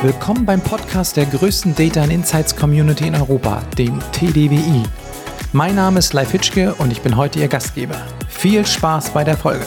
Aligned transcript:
Willkommen 0.00 0.46
beim 0.46 0.60
Podcast 0.60 1.16
der 1.16 1.24
größten 1.24 1.74
Data 1.74 2.00
and 2.00 2.12
Insights 2.12 2.54
Community 2.54 3.08
in 3.08 3.16
Europa, 3.16 3.64
dem 3.76 3.98
TDWI. 4.12 4.84
Mein 5.52 5.74
Name 5.74 5.98
ist 5.98 6.12
Leif 6.12 6.30
Hitschke 6.30 6.72
und 6.78 6.92
ich 6.92 7.00
bin 7.00 7.16
heute 7.16 7.40
Ihr 7.40 7.48
Gastgeber. 7.48 7.96
Viel 8.28 8.64
Spaß 8.64 9.10
bei 9.10 9.24
der 9.24 9.36
Folge. 9.36 9.64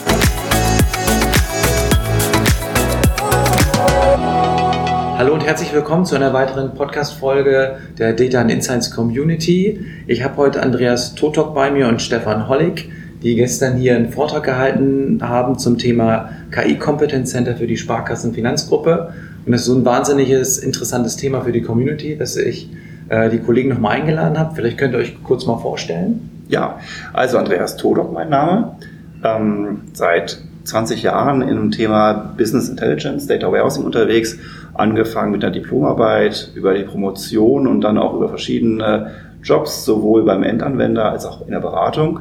Hallo 5.18 5.34
und 5.34 5.44
herzlich 5.44 5.70
willkommen 5.74 6.06
zu 6.06 6.16
einer 6.16 6.32
weiteren 6.32 6.72
Podcast-Folge 6.72 7.76
der 7.98 8.14
Data 8.14 8.40
and 8.40 8.50
Insights 8.50 8.90
Community. 8.90 9.84
Ich 10.06 10.24
habe 10.24 10.38
heute 10.38 10.62
Andreas 10.62 11.14
Totok 11.14 11.54
bei 11.54 11.70
mir 11.70 11.88
und 11.88 12.00
Stefan 12.00 12.48
Hollig, 12.48 12.90
die 13.22 13.36
gestern 13.36 13.76
hier 13.76 13.96
einen 13.96 14.08
Vortrag 14.08 14.44
gehalten 14.44 15.18
haben 15.20 15.58
zum 15.58 15.76
Thema 15.76 16.30
KI 16.52 16.76
Competence 16.78 17.30
Center 17.30 17.56
für 17.56 17.66
die 17.66 17.76
Sparkassen 17.76 18.32
Finanzgruppe. 18.32 19.12
Und 19.44 19.52
das 19.52 19.62
ist 19.62 19.66
so 19.66 19.74
ein 19.74 19.84
wahnsinniges, 19.84 20.58
interessantes 20.58 21.16
Thema 21.16 21.40
für 21.40 21.52
die 21.52 21.62
Community, 21.62 22.16
dass 22.16 22.36
ich 22.36 22.70
äh, 23.08 23.30
die 23.30 23.38
Kollegen 23.38 23.70
nochmal 23.70 24.00
eingeladen 24.00 24.38
habe. 24.38 24.54
Vielleicht 24.54 24.78
könnt 24.78 24.94
ihr 24.94 24.98
euch 24.98 25.22
kurz 25.24 25.46
mal 25.46 25.58
vorstellen. 25.58 26.30
Ja, 26.48 26.78
also 27.12 27.38
Andreas 27.38 27.76
Todok 27.76 28.12
mein 28.12 28.28
Name. 28.28 28.76
Ähm, 29.24 29.82
seit 29.94 30.38
20 30.64 31.02
Jahren 31.02 31.40
dem 31.40 31.70
Thema 31.70 32.34
Business 32.36 32.68
Intelligence, 32.68 33.26
Data 33.26 33.50
Warehousing 33.50 33.84
unterwegs, 33.84 34.38
angefangen 34.74 35.32
mit 35.32 35.42
der 35.42 35.50
Diplomarbeit, 35.50 36.52
über 36.54 36.74
die 36.74 36.84
Promotion 36.84 37.66
und 37.66 37.80
dann 37.80 37.98
auch 37.98 38.14
über 38.14 38.28
verschiedene 38.28 39.12
Jobs, 39.42 39.84
sowohl 39.84 40.24
beim 40.24 40.42
Endanwender 40.42 41.10
als 41.10 41.26
auch 41.26 41.44
in 41.44 41.50
der 41.50 41.60
Beratung. 41.60 42.20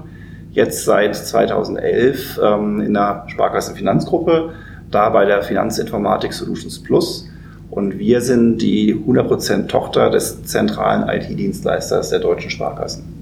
Jetzt 0.52 0.84
seit 0.84 1.16
2011 1.16 2.40
ähm, 2.44 2.82
in 2.82 2.94
der 2.94 3.24
Sparkassenfinanzgruppe, 3.28 4.52
da 4.92 5.10
bei 5.10 5.26
der 5.26 5.44
Finanzinformatik 5.44 6.34
Solutions 6.34 6.84
Plus. 6.84 7.30
Und 7.70 7.98
wir 7.98 8.20
sind 8.20 8.58
die 8.58 8.94
100% 8.94 9.68
Tochter 9.68 10.10
des 10.10 10.44
zentralen 10.44 11.08
IT-Dienstleisters 11.08 12.10
der 12.10 12.20
deutschen 12.20 12.50
Sparkassen. 12.50 13.21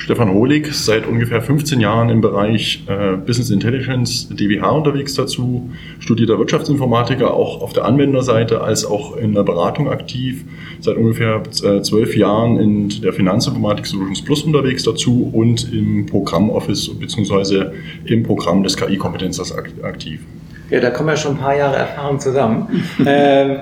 Stefan 0.00 0.32
Hohlig, 0.32 0.72
seit 0.72 1.06
ungefähr 1.06 1.42
15 1.42 1.78
Jahren 1.78 2.08
im 2.08 2.22
Bereich 2.22 2.82
äh, 2.86 3.16
Business 3.16 3.50
Intelligence, 3.50 4.28
DWH 4.30 4.70
unterwegs 4.70 5.12
dazu, 5.12 5.70
studierter 5.98 6.38
Wirtschaftsinformatiker, 6.38 7.34
auch 7.34 7.60
auf 7.60 7.74
der 7.74 7.84
Anwenderseite 7.84 8.62
als 8.62 8.86
auch 8.86 9.18
in 9.18 9.34
der 9.34 9.42
Beratung 9.42 9.90
aktiv, 9.90 10.42
seit 10.80 10.96
ungefähr 10.96 11.42
äh, 11.62 11.82
zwölf 11.82 12.16
Jahren 12.16 12.58
in 12.58 12.88
der 13.02 13.12
Finanzinformatik 13.12 13.84
Solutions 13.84 14.24
Plus 14.24 14.42
unterwegs 14.42 14.84
dazu 14.84 15.30
und 15.34 15.70
im 15.70 16.06
Programmoffice 16.06 16.98
bzw. 16.98 17.66
im 18.06 18.22
Programm 18.22 18.62
des 18.62 18.78
KI-Kompetenzers 18.78 19.54
aktiv. 19.82 20.22
Ja, 20.70 20.80
da 20.80 20.88
kommen 20.88 21.10
ja 21.10 21.16
schon 21.18 21.32
ein 21.32 21.40
paar 21.40 21.56
Jahre 21.56 21.76
Erfahrung 21.76 22.18
zusammen. 22.18 22.84
ähm, 23.04 23.58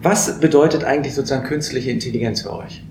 was 0.00 0.40
bedeutet 0.40 0.84
eigentlich 0.84 1.14
sozusagen 1.14 1.46
künstliche 1.46 1.90
Intelligenz 1.90 2.40
für 2.40 2.54
euch? 2.54 2.82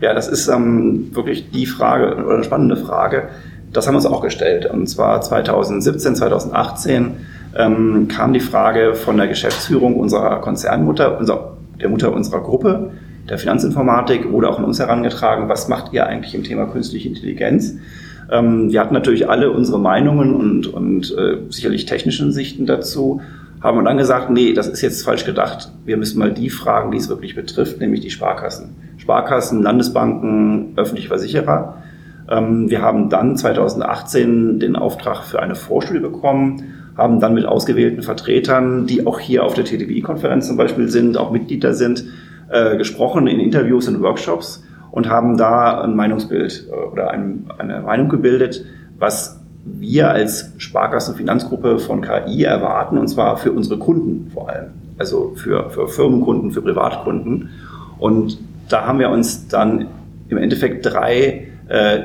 Ja, 0.00 0.12
das 0.12 0.28
ist 0.28 0.48
ähm, 0.48 1.14
wirklich 1.14 1.50
die 1.50 1.66
Frage 1.66 2.16
oder 2.24 2.34
eine 2.34 2.44
spannende 2.44 2.76
Frage. 2.76 3.28
Das 3.72 3.86
haben 3.86 3.94
wir 3.94 3.98
uns 3.98 4.06
auch 4.06 4.22
gestellt. 4.22 4.66
Und 4.66 4.86
zwar 4.88 5.20
2017, 5.20 6.16
2018 6.16 7.12
ähm, 7.56 8.08
kam 8.08 8.32
die 8.32 8.40
Frage 8.40 8.94
von 8.94 9.16
der 9.16 9.28
Geschäftsführung 9.28 9.96
unserer 9.96 10.40
Konzernmutter, 10.40 11.18
unser, 11.18 11.56
der 11.80 11.88
Mutter 11.88 12.12
unserer 12.12 12.40
Gruppe, 12.40 12.90
der 13.28 13.38
Finanzinformatik, 13.38 14.30
wurde 14.30 14.48
auch 14.48 14.58
an 14.58 14.64
uns 14.64 14.78
herangetragen, 14.78 15.48
was 15.48 15.68
macht 15.68 15.92
ihr 15.92 16.06
eigentlich 16.06 16.34
im 16.34 16.44
Thema 16.44 16.66
künstliche 16.66 17.08
Intelligenz? 17.08 17.76
Ähm, 18.30 18.70
wir 18.70 18.80
hatten 18.80 18.94
natürlich 18.94 19.28
alle 19.28 19.50
unsere 19.50 19.78
Meinungen 19.78 20.34
und, 20.34 20.66
und 20.66 21.16
äh, 21.16 21.38
sicherlich 21.50 21.86
technischen 21.86 22.32
Sichten 22.32 22.66
dazu, 22.66 23.20
haben 23.60 23.82
dann 23.84 23.96
gesagt, 23.96 24.30
nee, 24.30 24.52
das 24.52 24.68
ist 24.68 24.82
jetzt 24.82 25.04
falsch 25.04 25.24
gedacht. 25.24 25.72
Wir 25.86 25.96
müssen 25.96 26.18
mal 26.18 26.32
die 26.32 26.50
fragen, 26.50 26.90
die 26.90 26.98
es 26.98 27.08
wirklich 27.08 27.34
betrifft, 27.34 27.80
nämlich 27.80 28.00
die 28.00 28.10
Sparkassen. 28.10 28.74
Sparkassen, 29.04 29.62
Landesbanken, 29.62 30.72
öffentliche 30.76 31.08
Versicherer. 31.08 31.82
Ähm, 32.30 32.70
wir 32.70 32.80
haben 32.80 33.10
dann 33.10 33.36
2018 33.36 34.58
den 34.58 34.76
Auftrag 34.76 35.24
für 35.24 35.42
eine 35.42 35.54
Vorstudie 35.54 36.00
bekommen, 36.00 36.62
haben 36.96 37.20
dann 37.20 37.34
mit 37.34 37.44
ausgewählten 37.44 38.02
Vertretern, 38.02 38.86
die 38.86 39.06
auch 39.06 39.20
hier 39.20 39.44
auf 39.44 39.52
der 39.52 39.66
TTBI-Konferenz 39.66 40.46
zum 40.46 40.56
Beispiel 40.56 40.88
sind, 40.88 41.18
auch 41.18 41.30
Mitglieder 41.32 41.74
sind, 41.74 42.06
äh, 42.48 42.78
gesprochen 42.78 43.26
in 43.26 43.40
Interviews 43.40 43.88
und 43.88 44.00
Workshops 44.00 44.64
und 44.90 45.10
haben 45.10 45.36
da 45.36 45.82
ein 45.82 45.94
Meinungsbild 45.96 46.68
äh, 46.70 46.74
oder 46.74 47.10
eine 47.10 47.82
Meinung 47.84 48.08
gebildet, 48.08 48.64
was 48.98 49.38
wir 49.66 50.10
als 50.10 50.54
Sparkassenfinanzgruppe 50.56 51.78
von 51.78 52.00
KI 52.00 52.44
erwarten, 52.44 52.96
und 52.96 53.08
zwar 53.08 53.36
für 53.36 53.52
unsere 53.52 53.78
Kunden 53.78 54.30
vor 54.32 54.48
allem, 54.48 54.68
also 54.96 55.32
für, 55.36 55.68
für 55.68 55.88
Firmenkunden, 55.88 56.52
für 56.52 56.62
Privatkunden. 56.62 57.50
Und 57.98 58.38
da 58.68 58.86
haben 58.86 58.98
wir 58.98 59.10
uns 59.10 59.48
dann 59.48 59.86
im 60.28 60.38
Endeffekt 60.38 60.86
drei, 60.86 61.48
äh, 61.68 62.00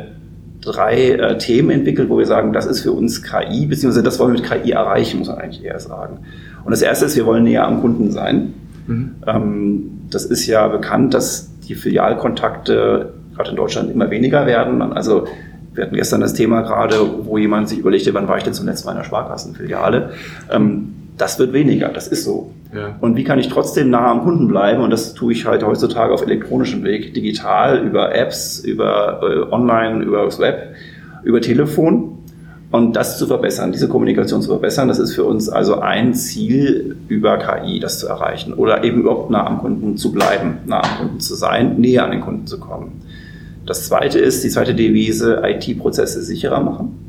drei 0.61 1.11
äh, 1.11 1.37
Themen 1.37 1.69
entwickelt, 1.71 2.09
wo 2.09 2.17
wir 2.17 2.25
sagen, 2.25 2.53
das 2.53 2.65
ist 2.65 2.81
für 2.81 2.91
uns 2.91 3.23
KI, 3.23 3.65
beziehungsweise 3.65 4.03
das 4.03 4.19
wollen 4.19 4.33
wir 4.33 4.41
mit 4.41 4.49
KI 4.49 4.71
erreichen, 4.71 5.19
muss 5.19 5.27
man 5.29 5.37
eigentlich 5.37 5.63
eher 5.63 5.79
sagen. 5.79 6.19
Und 6.63 6.71
das 6.71 6.81
erste 6.81 7.05
ist, 7.05 7.15
wir 7.15 7.25
wollen 7.25 7.43
näher 7.43 7.65
am 7.65 7.81
Kunden 7.81 8.11
sein. 8.11 8.53
Mhm. 8.87 9.15
Ähm, 9.25 9.91
das 10.09 10.25
ist 10.25 10.45
ja 10.47 10.67
bekannt, 10.67 11.13
dass 11.13 11.49
die 11.67 11.75
Filialkontakte 11.75 13.13
gerade 13.35 13.49
in 13.51 13.55
Deutschland 13.55 13.91
immer 13.91 14.09
weniger 14.09 14.45
werden. 14.45 14.81
Also 14.81 15.27
wir 15.73 15.85
hatten 15.85 15.95
gestern 15.95 16.19
das 16.19 16.33
Thema 16.33 16.61
gerade, 16.61 17.25
wo 17.25 17.37
jemand 17.37 17.69
sich 17.69 17.79
überlegte, 17.79 18.13
wann 18.13 18.27
war 18.27 18.37
ich 18.37 18.43
denn 18.43 18.53
zum 18.53 18.65
letzten 18.65 18.87
Mal 18.87 18.93
in 18.93 18.97
einer 18.97 19.05
Sparkassenfiliale. 19.05 20.11
Ähm, 20.51 20.93
das 21.17 21.39
wird 21.39 21.53
weniger, 21.53 21.89
das 21.89 22.07
ist 22.07 22.23
so. 22.23 22.51
Und 23.01 23.15
wie 23.15 23.23
kann 23.23 23.39
ich 23.39 23.49
trotzdem 23.49 23.89
nah 23.89 24.11
am 24.11 24.21
Kunden 24.21 24.47
bleiben? 24.47 24.83
Und 24.83 24.91
das 24.91 25.15
tue 25.15 25.33
ich 25.33 25.45
halt 25.45 25.63
heutzutage 25.63 26.13
auf 26.13 26.21
elektronischem 26.21 26.83
Weg, 26.83 27.13
digital, 27.13 27.83
über 27.83 28.13
Apps, 28.13 28.59
über 28.59 29.21
äh, 29.23 29.53
Online, 29.53 30.03
über 30.03 30.25
das 30.25 30.39
Web, 30.39 30.75
über 31.23 31.41
Telefon. 31.41 32.17
Und 32.71 32.95
das 32.95 33.17
zu 33.17 33.25
verbessern, 33.25 33.71
diese 33.71 33.87
Kommunikation 33.87 34.43
zu 34.43 34.49
verbessern, 34.49 34.87
das 34.87 34.99
ist 34.99 35.15
für 35.15 35.23
uns 35.23 35.49
also 35.49 35.79
ein 35.79 36.13
Ziel 36.13 36.97
über 37.07 37.39
KI, 37.39 37.79
das 37.79 37.97
zu 37.97 38.07
erreichen. 38.07 38.53
Oder 38.53 38.83
eben 38.83 39.01
überhaupt 39.01 39.31
nah 39.31 39.47
am 39.47 39.57
Kunden 39.57 39.97
zu 39.97 40.11
bleiben, 40.11 40.59
nah 40.67 40.81
am 40.81 40.97
Kunden 40.99 41.19
zu 41.19 41.33
sein, 41.33 41.77
näher 41.79 42.05
an 42.05 42.11
den 42.11 42.21
Kunden 42.21 42.45
zu 42.45 42.59
kommen. 42.59 43.01
Das 43.65 43.87
zweite 43.87 44.19
ist, 44.19 44.43
die 44.43 44.49
zweite 44.49 44.75
Devise, 44.75 45.41
IT-Prozesse 45.43 46.21
sicherer 46.21 46.59
machen. 46.59 46.99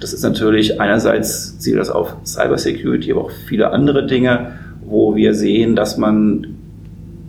Das 0.00 0.12
ist 0.12 0.22
natürlich 0.22 0.80
einerseits 0.80 1.58
zielt 1.60 1.78
das 1.78 1.90
auf 1.90 2.16
Cybersecurity, 2.24 3.12
aber 3.12 3.22
auch 3.22 3.30
viele 3.30 3.70
andere 3.70 4.06
Dinge, 4.06 4.52
wo 4.94 5.16
wir 5.16 5.34
sehen, 5.34 5.74
dass 5.74 5.98
man 5.98 6.46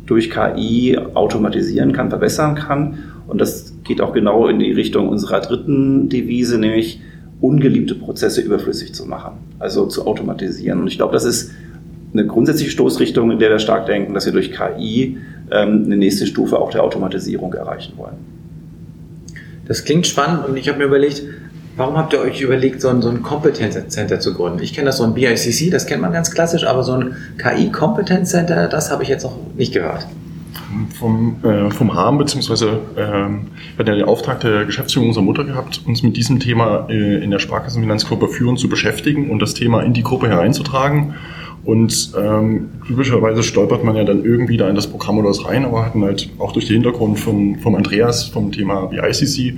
durch 0.06 0.30
KI 0.30 0.98
automatisieren 1.16 1.94
kann, 1.94 2.10
verbessern 2.10 2.54
kann. 2.54 3.00
Und 3.28 3.42
das 3.42 3.74
geht 3.84 4.02
auch 4.02 4.14
genau 4.14 4.48
in 4.48 4.60
die 4.60 4.72
Richtung 4.72 5.10
unserer 5.10 5.42
dritten 5.42 6.08
Devise, 6.10 6.60
nämlich 6.60 7.02
ungeliebte 7.42 7.96
Prozesse 7.96 8.42
überflüssig 8.42 8.94
zu 8.94 9.08
machen, 9.08 9.38
also 9.58 9.88
zu 9.88 10.06
automatisieren. 10.06 10.80
Und 10.80 10.88
ich 10.88 10.98
glaube, 10.98 11.14
das 11.14 11.26
ist 11.26 11.52
eine 12.14 12.28
grundsätzliche 12.28 12.72
Stoßrichtung, 12.72 13.32
in 13.32 13.40
der 13.40 13.50
wir 13.50 13.60
stark 13.60 13.88
denken, 13.88 14.14
dass 14.14 14.28
wir 14.28 14.34
durch 14.34 14.52
KI 14.52 15.18
ähm, 15.52 15.84
eine 15.86 15.98
nächste 15.98 16.28
Stufe 16.28 16.60
auch 16.60 16.70
der 16.70 16.84
Automatisierung 16.84 17.52
erreichen 17.54 17.94
wollen. 17.98 18.16
Das 19.68 19.84
klingt 19.84 20.06
spannend 20.06 20.48
und 20.48 20.56
ich 20.56 20.70
habe 20.70 20.78
mir 20.78 20.86
überlegt, 20.86 21.24
Warum 21.78 21.98
habt 21.98 22.14
ihr 22.14 22.22
euch 22.22 22.40
überlegt, 22.40 22.80
so 22.80 22.88
ein, 22.88 23.02
so 23.02 23.10
ein 23.10 23.22
Competence 23.22 23.90
Center 23.90 24.20
zu 24.20 24.34
gründen? 24.34 24.60
Ich 24.62 24.74
kenne 24.74 24.86
das 24.86 24.98
so 24.98 25.04
ein 25.04 25.14
BICC, 25.14 25.72
das 25.72 25.86
kennt 25.86 26.02
man 26.02 26.14
ganz 26.14 26.32
klassisch, 26.32 26.64
aber 26.66 26.84
so 26.84 26.94
ein 26.94 27.16
KI 27.38 27.70
Competence 27.70 28.32
Center, 28.32 28.68
das 28.68 28.92
habe 28.92 29.04
ich 29.04 29.10
jetzt 29.10 29.24
noch 29.24 29.36
nicht 29.56 29.74
gehört. 29.74 30.08
Vom, 30.98 31.38
äh, 31.44 31.70
vom 31.72 31.90
Rahmen, 31.90 32.18
beziehungsweise 32.18 32.80
ähm, 32.98 33.48
wir 33.76 33.80
hatten 33.80 33.90
ja 33.90 33.96
den 33.96 34.06
Auftrag 34.06 34.40
der 34.40 34.66
Geschäftsführung 34.66 35.10
unserer 35.10 35.24
Mutter 35.24 35.44
gehabt, 35.44 35.82
uns 35.86 36.02
mit 36.02 36.16
diesem 36.16 36.40
Thema 36.40 36.88
äh, 36.90 37.24
in 37.24 37.32
der 37.32 37.40
Sparkassenfinanzgruppe 37.40 38.30
führend 38.30 38.60
zu 38.60 38.70
beschäftigen 38.70 39.30
und 39.30 39.42
das 39.42 39.54
Thema 39.54 39.82
in 39.82 39.94
die 39.94 40.04
Gruppe 40.04 40.30
hereinzutragen. 40.30 41.16
Und 41.66 42.12
ähm, 42.16 42.70
typischerweise 42.88 43.42
stolpert 43.42 43.84
man 43.84 43.96
ja 43.96 44.04
dann 44.04 44.24
irgendwie 44.24 44.56
da 44.56 44.70
in 44.70 44.76
das 44.76 44.86
Programm 44.86 45.18
oder 45.18 45.30
was 45.30 45.46
rein, 45.46 45.66
aber 45.66 45.84
hatten 45.84 46.04
halt 46.04 46.30
auch 46.38 46.52
durch 46.52 46.68
den 46.68 46.76
Hintergrund 46.76 47.20
vom, 47.20 47.58
vom 47.58 47.74
Andreas 47.74 48.26
vom 48.26 48.52
Thema 48.52 48.86
BICC 48.86 49.56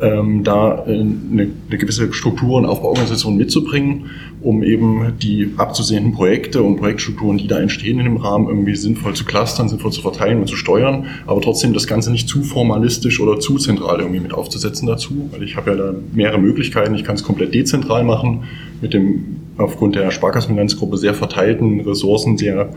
ähm, 0.00 0.44
da 0.44 0.84
äh, 0.86 0.90
eine, 0.90 1.48
eine 1.68 1.78
gewisse 1.78 2.12
Struktur 2.12 2.58
und 2.58 2.66
Aufbauorganisation 2.66 3.38
mitzubringen, 3.38 4.10
um 4.42 4.62
eben 4.62 5.14
die 5.22 5.54
abzusehenden 5.56 6.12
Projekte 6.12 6.62
und 6.62 6.76
Projektstrukturen, 6.76 7.38
die 7.38 7.46
da 7.46 7.58
entstehen 7.58 7.98
in 8.00 8.04
dem 8.04 8.18
Rahmen, 8.18 8.48
irgendwie 8.48 8.76
sinnvoll 8.76 9.14
zu 9.14 9.24
clustern, 9.24 9.70
sinnvoll 9.70 9.92
zu 9.92 10.02
verteilen 10.02 10.40
und 10.40 10.48
zu 10.48 10.56
steuern, 10.56 11.06
aber 11.26 11.40
trotzdem 11.40 11.72
das 11.72 11.86
Ganze 11.86 12.10
nicht 12.10 12.28
zu 12.28 12.42
formalistisch 12.42 13.18
oder 13.18 13.40
zu 13.40 13.56
zentral 13.56 14.00
irgendwie 14.00 14.20
mit 14.20 14.34
aufzusetzen 14.34 14.86
dazu, 14.86 15.30
weil 15.32 15.42
ich 15.42 15.56
habe 15.56 15.70
ja 15.70 15.76
da 15.76 15.94
mehrere 16.12 16.38
Möglichkeiten. 16.38 16.94
Ich 16.94 17.04
kann 17.04 17.14
es 17.14 17.22
komplett 17.22 17.54
dezentral 17.54 18.04
machen, 18.04 18.44
mit 18.82 18.92
dem 18.92 19.45
aufgrund 19.58 19.96
der 19.96 20.10
Sparkassenfinanzgruppe 20.10 20.96
sehr 20.96 21.14
verteilten 21.14 21.80
Ressourcen, 21.80 22.36
sehr 22.36 22.70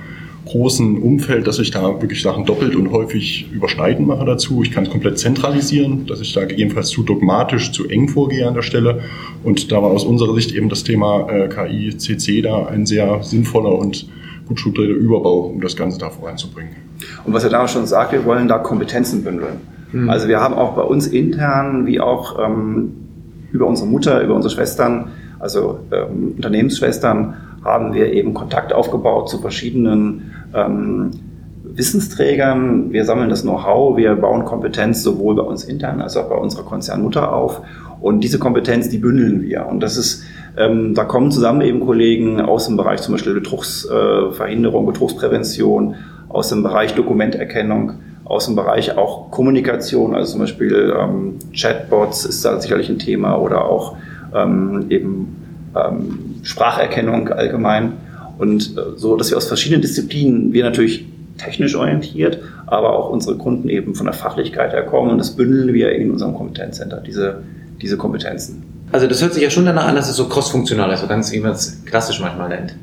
großen 0.45 1.01
Umfeld, 1.01 1.47
dass 1.47 1.59
ich 1.59 1.71
da 1.71 2.01
wirklich 2.01 2.21
Sachen 2.21 2.45
doppelt 2.45 2.75
und 2.75 2.91
häufig 2.91 3.51
überschneiden 3.51 4.07
mache 4.07 4.25
dazu. 4.25 4.63
Ich 4.63 4.71
kann 4.71 4.83
es 4.83 4.89
komplett 4.89 5.19
zentralisieren, 5.19 6.07
dass 6.07 6.21
ich 6.21 6.33
da 6.33 6.45
gegebenenfalls 6.45 6.89
zu 6.89 7.03
dogmatisch, 7.03 7.71
zu 7.71 7.87
eng 7.87 8.07
vorgehe 8.07 8.47
an 8.47 8.53
der 8.53 8.61
Stelle. 8.61 9.01
Und 9.43 9.71
da 9.71 9.81
war 9.81 9.91
aus 9.91 10.05
unserer 10.05 10.33
Sicht 10.33 10.53
eben 10.53 10.69
das 10.69 10.83
Thema 10.83 11.29
äh, 11.29 11.49
KI, 11.49 11.95
CC 11.97 12.41
da 12.41 12.65
ein 12.65 12.85
sehr 12.85 13.21
sinnvoller 13.21 13.73
und 13.73 14.07
gut 14.47 14.59
strukturierter 14.59 14.97
Überbau, 14.97 15.41
um 15.41 15.61
das 15.61 15.75
Ganze 15.75 15.99
da 15.99 16.09
voranzubringen. 16.09 16.73
Und 17.25 17.33
was 17.33 17.43
er 17.43 17.51
damals 17.51 17.71
schon 17.71 17.85
sagt, 17.85 18.13
wir 18.13 18.25
wollen 18.25 18.47
da 18.47 18.57
Kompetenzen 18.57 19.23
bündeln. 19.23 19.57
Mhm. 19.91 20.09
Also 20.09 20.27
wir 20.27 20.39
haben 20.39 20.55
auch 20.55 20.75
bei 20.75 20.81
uns 20.81 21.07
intern, 21.07 21.85
wie 21.85 21.99
auch 21.99 22.39
ähm, 22.43 22.91
über 23.51 23.67
unsere 23.67 23.87
Mutter, 23.87 24.21
über 24.21 24.35
unsere 24.35 24.53
Schwestern, 24.53 25.11
also 25.39 25.79
ähm, 25.91 26.33
Unternehmensschwestern, 26.35 27.35
haben 27.63 27.93
wir 27.93 28.13
eben 28.13 28.33
Kontakt 28.33 28.73
aufgebaut 28.73 29.29
zu 29.29 29.39
verschiedenen 29.39 30.31
ähm, 30.53 31.11
Wissensträgern. 31.63 32.91
Wir 32.91 33.05
sammeln 33.05 33.29
das 33.29 33.41
Know-how, 33.41 33.97
wir 33.97 34.15
bauen 34.15 34.45
Kompetenz 34.45 35.03
sowohl 35.03 35.35
bei 35.35 35.43
uns 35.43 35.63
intern 35.63 36.01
als 36.01 36.17
auch 36.17 36.29
bei 36.29 36.35
unserer 36.35 36.63
Konzernmutter 36.63 37.33
auf. 37.33 37.61
Und 38.01 38.23
diese 38.23 38.39
Kompetenz, 38.39 38.89
die 38.89 38.97
bündeln 38.97 39.41
wir. 39.41 39.65
Und 39.67 39.81
das 39.81 39.97
ist, 39.97 40.23
ähm, 40.57 40.93
da 40.95 41.03
kommen 41.03 41.31
zusammen 41.31 41.61
eben 41.61 41.81
Kollegen 41.81 42.39
aus 42.39 42.67
dem 42.67 42.77
Bereich 42.77 43.01
zum 43.01 43.13
Beispiel 43.13 43.33
Betrugsverhinderung, 43.33 44.83
äh, 44.83 44.91
Betrugsprävention, 44.91 45.95
aus 46.29 46.49
dem 46.49 46.63
Bereich 46.63 46.95
Dokumenterkennung, 46.95 47.93
aus 48.23 48.45
dem 48.45 48.55
Bereich 48.55 48.97
auch 48.97 49.31
Kommunikation, 49.31 50.15
also 50.15 50.33
zum 50.33 50.41
Beispiel 50.41 50.93
ähm, 50.97 51.35
Chatbots 51.53 52.25
ist 52.25 52.45
da 52.45 52.59
sicherlich 52.61 52.87
ein 52.89 52.99
Thema 52.99 53.35
oder 53.37 53.65
auch 53.65 53.97
ähm, 54.33 54.85
eben 54.89 55.35
ähm, 55.75 56.35
Spracherkennung 56.43 57.29
allgemein. 57.29 57.93
Und 58.37 58.77
äh, 58.77 58.97
so, 58.97 59.17
dass 59.17 59.29
wir 59.29 59.37
aus 59.37 59.47
verschiedenen 59.47 59.81
Disziplinen, 59.81 60.53
wir 60.53 60.63
natürlich 60.63 61.05
technisch 61.37 61.75
orientiert, 61.75 62.39
aber 62.67 62.97
auch 62.97 63.09
unsere 63.09 63.37
Kunden 63.37 63.69
eben 63.69 63.95
von 63.95 64.05
der 64.05 64.13
Fachlichkeit 64.13 64.73
her 64.73 64.83
kommen 64.83 65.11
und 65.11 65.17
das 65.17 65.35
bündeln 65.35 65.73
wir 65.73 65.91
in 65.93 66.11
unserem 66.11 66.35
Kompetenzcenter, 66.35 67.01
diese, 67.05 67.43
diese 67.81 67.97
Kompetenzen. 67.97 68.63
Also 68.91 69.07
das 69.07 69.21
hört 69.21 69.33
sich 69.33 69.43
ja 69.43 69.49
schon 69.49 69.65
danach 69.65 69.87
an, 69.87 69.95
dass 69.95 70.09
es 70.09 70.15
so 70.15 70.27
crossfunktional 70.27 70.91
ist, 70.91 71.01
so 71.01 71.07
ganz 71.07 71.31
wie 71.31 71.39
man 71.39 71.51
es 71.51 71.83
klassisch 71.85 72.19
manchmal 72.19 72.49
nennt. 72.49 72.75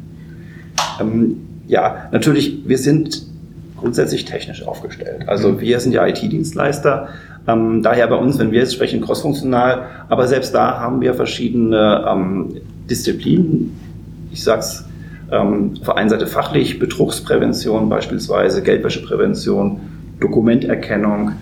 Ähm, 1.01 1.37
ja, 1.67 2.09
natürlich, 2.13 2.67
wir 2.67 2.79
sind 2.79 3.23
grundsätzlich 3.77 4.25
technisch 4.25 4.67
aufgestellt. 4.67 5.29
Also 5.29 5.51
mhm. 5.51 5.61
wir 5.61 5.81
sind 5.81 5.93
ja 5.93 6.07
IT-Dienstleister, 6.07 7.09
ähm, 7.47 7.83
daher 7.83 8.09
bei 8.09 8.17
uns, 8.17 8.39
wenn 8.39 8.51
wir 8.51 8.61
jetzt 8.61 8.75
sprechen, 8.75 9.01
crossfunktional, 9.01 9.83
aber 10.09 10.27
selbst 10.27 10.55
da 10.55 10.81
haben 10.81 11.01
wir 11.01 11.15
verschiedene 11.15 12.05
ähm, 12.09 12.57
Disziplinen. 12.91 13.79
Ich 14.33 14.43
sag's 14.43 14.85
ähm, 15.31 15.75
auf 15.81 15.87
der 15.87 15.97
einen 15.97 16.11
Seite 16.11 16.27
fachlich, 16.27 16.79
Betrugsprävention 16.79 17.89
beispielsweise, 17.89 18.63
Geldwäscheprävention, 18.63 19.81
Dokumenterkennung, 20.21 21.33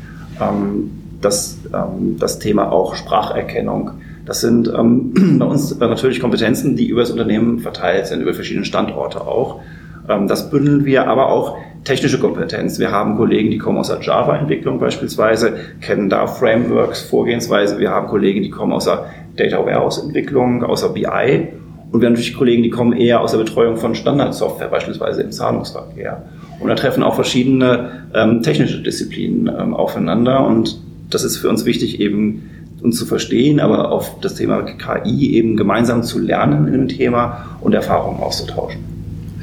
ähm, 0.41 0.91
das, 1.21 1.59
ähm, 1.73 2.17
das 2.19 2.39
Thema 2.39 2.71
auch 2.71 2.95
Spracherkennung. 2.97 3.93
Das 4.27 4.41
sind 4.41 4.69
ähm, 4.69 5.39
bei 5.39 5.47
uns 5.47 5.79
natürlich 5.79 6.21
Kompetenzen, 6.21 6.77
die 6.77 6.89
über 6.89 7.01
das 7.01 7.11
Unternehmen 7.11 7.61
verteilt 7.61 8.07
sind, 8.07 8.21
über 8.21 8.35
verschiedene 8.35 8.65
Standorte 8.65 9.23
auch. 9.23 9.61
Das 10.07 10.51
bündeln 10.51 10.85
wir, 10.85 11.09
aber 11.09 11.31
auch 11.31 11.57
technische 11.85 12.19
Kompetenz. 12.19 12.79
Wir 12.79 12.91
haben 12.91 13.17
Kollegen, 13.17 13.51
die 13.51 13.59
kommen 13.59 13.79
aus 13.79 13.89
der 13.89 14.01
Java-Entwicklung 14.01 14.79
beispielsweise, 14.79 15.57
kennen 15.81 16.09
da 16.09 16.27
Frameworks, 16.27 17.03
Vorgehensweise. 17.03 17.79
Wir 17.79 17.91
haben 17.91 18.09
Kollegen, 18.09 18.43
die 18.43 18.51
kommen 18.51 18.73
aus 18.73 18.87
der 18.87 19.07
Data 19.37 19.59
Warehouse-Entwicklung, 19.59 20.65
aus 20.65 20.81
der 20.81 20.89
BI. 20.89 21.49
Und 21.93 22.01
wir 22.01 22.07
haben 22.07 22.15
natürlich 22.15 22.37
Kollegen, 22.37 22.63
die 22.63 22.71
kommen 22.71 22.95
eher 22.95 23.21
aus 23.21 23.33
der 23.33 23.39
Betreuung 23.39 23.77
von 23.77 23.95
Standardsoftware, 23.95 24.69
beispielsweise 24.69 25.23
im 25.23 25.31
Zahlungsverkehr. 25.31 26.25
Und 26.59 26.69
da 26.69 26.75
treffen 26.75 27.03
auch 27.03 27.15
verschiedene 27.15 28.07
ähm, 28.15 28.43
technische 28.43 28.83
Disziplinen 28.83 29.49
ähm, 29.49 29.75
aufeinander. 29.75 30.47
Und 30.47 30.81
das 31.11 31.23
ist 31.23 31.37
für 31.37 31.49
uns 31.49 31.67
wichtig, 31.67 32.01
eben 32.01 32.51
uns 32.83 32.99
zu 32.99 33.07
verstehen, 33.07 33.61
aber 33.61 33.93
auf 33.93 34.21
das 34.21 34.35
Thema 34.35 34.63
KI 34.63 35.35
eben 35.35 35.57
gemeinsam 35.57 36.03
zu 36.03 36.19
lernen 36.19 36.67
in 36.67 36.73
dem 36.73 36.89
Thema 36.89 37.59
und 37.61 37.75
Erfahrungen 37.75 38.21
auszutauschen 38.21 38.94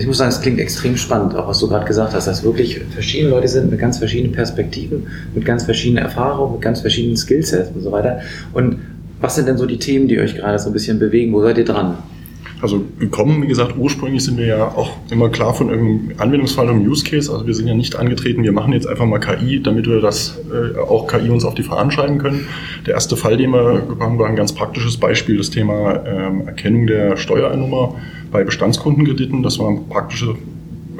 ich 0.02 0.08
muss 0.08 0.18
sagen, 0.18 0.30
es 0.30 0.42
klingt 0.42 0.60
extrem 0.60 0.98
spannend, 0.98 1.36
auch 1.36 1.48
was 1.48 1.60
du 1.60 1.68
gerade 1.68 1.86
gesagt 1.86 2.14
hast, 2.14 2.28
dass 2.28 2.44
wirklich 2.44 2.82
verschiedene 2.92 3.30
Leute 3.30 3.48
sind 3.48 3.70
mit 3.70 3.80
ganz 3.80 3.98
verschiedenen 3.98 4.34
Perspektiven, 4.34 5.08
mit 5.34 5.46
ganz 5.46 5.64
verschiedenen 5.64 6.04
Erfahrungen, 6.04 6.54
mit 6.54 6.62
ganz 6.62 6.82
verschiedenen 6.82 7.18
Skillsets 7.18 7.70
und 7.74 7.82
so 7.82 7.92
weiter. 7.92 8.20
Und 8.54 8.78
was 9.20 9.36
sind 9.36 9.48
denn 9.48 9.58
so 9.58 9.66
die 9.66 9.78
Themen, 9.78 10.08
die 10.08 10.20
euch 10.20 10.36
gerade 10.36 10.58
so 10.60 10.70
ein 10.70 10.74
bisschen 10.74 11.00
bewegen? 11.00 11.32
Wo 11.34 11.42
seid 11.42 11.58
ihr 11.58 11.66
dran? 11.66 11.98
Also 12.62 12.84
gekommen, 13.00 13.42
wie 13.42 13.48
gesagt, 13.48 13.76
ursprünglich 13.76 14.24
sind 14.24 14.38
wir 14.38 14.46
ja 14.46 14.68
auch 14.68 14.92
immer 15.10 15.30
klar 15.30 15.54
von 15.54 15.70
irgendeinem 15.70 16.20
Anwendungsfall 16.20 16.70
und 16.70 16.88
Use 16.88 17.04
Case. 17.04 17.32
Also 17.32 17.48
wir 17.48 17.56
sind 17.56 17.68
ja 17.68 17.74
nicht 17.74 17.96
angetreten, 17.96 18.44
wir 18.44 18.52
machen 18.52 18.74
jetzt 18.74 18.88
einfach 18.88 19.06
mal 19.06 19.20
KI, 19.20 19.64
damit 19.64 19.88
wir 19.88 20.00
das 20.00 20.40
äh, 20.52 20.78
auch 20.78 21.08
KI 21.08 21.30
uns 21.30 21.44
auf 21.44 21.56
die 21.56 21.64
Fahnen 21.64 21.92
schreiben 21.92 22.20
können. 22.20 22.46
Der 22.86 22.94
erste 22.94 23.18
Fall, 23.18 23.38
den 23.38 23.52
wir 23.52 23.82
gekommen 23.88 24.20
war 24.20 24.28
ein 24.28 24.36
ganz 24.36 24.54
praktisches 24.54 24.98
Beispiel, 24.98 25.38
das 25.38 25.50
Thema 25.50 26.06
ähm, 26.06 26.48
Erkennung 26.48 26.86
der 26.86 27.18
Steuernummer 27.18 27.96
bei 28.32 28.44
Bestandskundengrediten. 28.44 29.44
Das 29.44 29.60
war 29.60 29.70
eine 29.70 29.82
praktische 29.82 30.36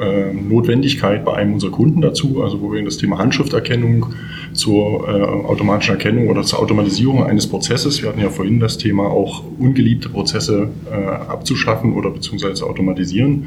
äh, 0.00 0.32
Notwendigkeit 0.32 1.24
bei 1.24 1.34
einem 1.34 1.54
unserer 1.54 1.70
Kunden 1.70 2.00
dazu, 2.00 2.42
also 2.42 2.60
wo 2.60 2.72
wir 2.72 2.84
das 2.84 2.96
Thema 2.96 3.18
Handschrifterkennung 3.18 4.06
zur 4.52 5.08
äh, 5.08 5.22
automatischen 5.22 5.94
Erkennung 5.94 6.28
oder 6.28 6.42
zur 6.42 6.60
Automatisierung 6.60 7.24
eines 7.24 7.46
Prozesses, 7.46 8.02
wir 8.02 8.08
hatten 8.08 8.20
ja 8.20 8.28
vorhin 8.28 8.60
das 8.60 8.78
Thema 8.78 9.04
auch 9.04 9.44
ungeliebte 9.58 10.08
Prozesse 10.08 10.68
äh, 10.90 10.94
abzuschaffen 10.94 11.94
oder 11.94 12.10
beziehungsweise 12.10 12.66
automatisieren, 12.66 13.46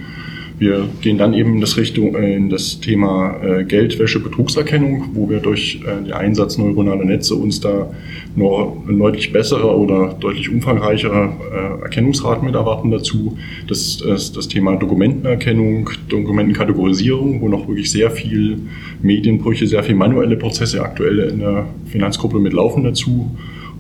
wir 0.58 0.88
gehen 1.02 1.18
dann 1.18 1.34
eben 1.34 1.56
in 1.56 1.62
das, 1.62 1.78
Richtung, 1.78 2.16
äh, 2.16 2.36
in 2.36 2.50
das 2.50 2.80
Thema 2.80 3.36
äh, 3.44 3.64
Geldwäsche, 3.66 4.20
Betrugserkennung, 4.20 5.10
wo 5.14 5.30
wir 5.30 5.40
durch 5.40 5.82
äh, 5.86 6.04
den 6.04 6.14
Einsatz 6.14 6.58
neuronaler 6.58 7.04
Netze 7.04 7.36
uns 7.36 7.60
da 7.60 7.92
noch 8.36 8.78
deutlich 8.88 9.34
bessere 9.34 9.78
oder 9.78 10.16
deutlich 10.20 10.50
umfangreichere 10.50 11.80
Erkennungsraten 11.82 12.46
mit 12.46 12.54
erwarten 12.54 12.92
dazu. 12.92 13.38
Das 13.68 14.02
ist 14.02 14.36
das 14.36 14.50
Thema 14.50 14.76
Dokumentenerkennung, 14.76 15.90
Dokumentenkategorisierung, 16.10 17.40
wo 17.40 17.48
noch 17.48 17.68
wirklich 17.70 17.90
sehr 17.90 18.12
viel 18.12 18.60
Medienbrüche, 19.02 19.68
sehr 19.68 19.84
viel 19.84 19.96
manuelle 19.96 20.36
Prozesse 20.36 20.84
aktuell 20.84 21.20
in 21.20 21.40
der 21.40 21.66
Finanzgruppe 21.86 22.40
mitlaufen 22.40 22.84
dazu. 22.84 23.32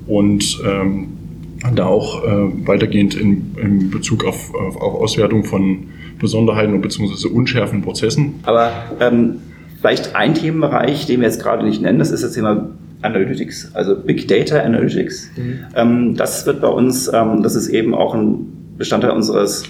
Und 0.07 0.57
ähm, 0.66 1.07
da 1.74 1.86
auch 1.86 2.24
äh, 2.24 2.68
weitergehend 2.68 3.16
in, 3.16 3.56
in 3.62 3.90
Bezug 3.92 4.26
auf, 4.26 4.54
auf, 4.54 4.76
auf 4.78 4.96
Auswertung 4.96 5.44
von 5.44 5.88
Besonderheiten 6.20 6.74
und 6.74 6.82
beziehungsweise 6.82 7.30
unschärfen 7.30 7.82
Prozessen. 7.82 8.36
Aber 8.44 8.72
ähm, 9.00 9.38
vielleicht 9.82 10.16
ein 10.16 10.34
Themenbereich, 10.34 11.06
den 11.06 11.22
wir 11.22 11.28
jetzt 11.28 11.42
gerade 11.42 11.66
nicht 11.66 11.82
nennen, 11.82 12.00
das 12.00 12.12
ist 12.12 12.24
das 12.24 12.34
Thema 12.34 12.70
Analytics, 13.02 13.72
also 13.74 13.96
Big 13.96 14.28
Data 14.28 14.60
Analytics. 14.60 15.30
Mhm. 15.38 15.60
Ähm, 15.76 16.16
das 16.16 16.46
wird 16.46 16.62
bei 16.62 16.68
uns, 16.68 17.12
ähm, 17.14 17.44
das 17.44 17.56
ist 17.56 17.70
eben 17.70 17.94
auch 17.94 18.16
ein 18.16 18.76
Bestandteil 18.78 19.12
unseres 19.12 19.64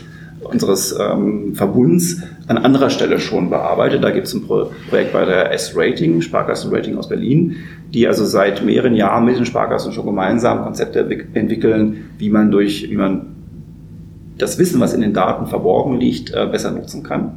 unseres 0.45 0.97
ähm, 1.00 1.55
Verbunds 1.55 2.22
an 2.48 2.58
anderer 2.58 2.89
Stelle 2.89 3.19
schon 3.19 3.50
bearbeitet. 3.50 4.03
Da 4.03 4.12
gibt 4.12 4.27
es 4.27 4.34
ein 4.34 4.43
Pro 4.43 4.69
Projekt 4.89 5.13
bei 5.13 5.25
der 5.25 5.51
S-Rating, 5.51 6.22
Sparkassenrating 6.22 6.98
aus 6.98 7.10
Berlin, 7.10 7.58
die 7.93 8.08
also 8.08 8.25
seit 8.25 8.63
mehreren 8.63 8.96
Jahren 8.96 9.25
mit 9.25 9.38
den 9.38 9.46
Sparkassen 9.46 9.91
schon 9.91 10.05
gemeinsam 10.05 10.63
Konzepte 10.63 11.00
entwickeln, 11.34 12.05
wie 12.17 12.29
man 12.29 12.51
durch, 12.51 12.89
wie 12.89 12.96
man 12.96 13.27
das 14.38 14.60
Wissen, 14.60 14.79
was 14.79 14.93
in 14.93 15.01
den 15.01 15.13
Daten 15.13 15.48
verborgen 15.48 16.00
liegt, 16.00 16.34
äh, 16.34 16.48
besser 16.51 16.72
nutzen 16.72 17.03
kann. 17.03 17.31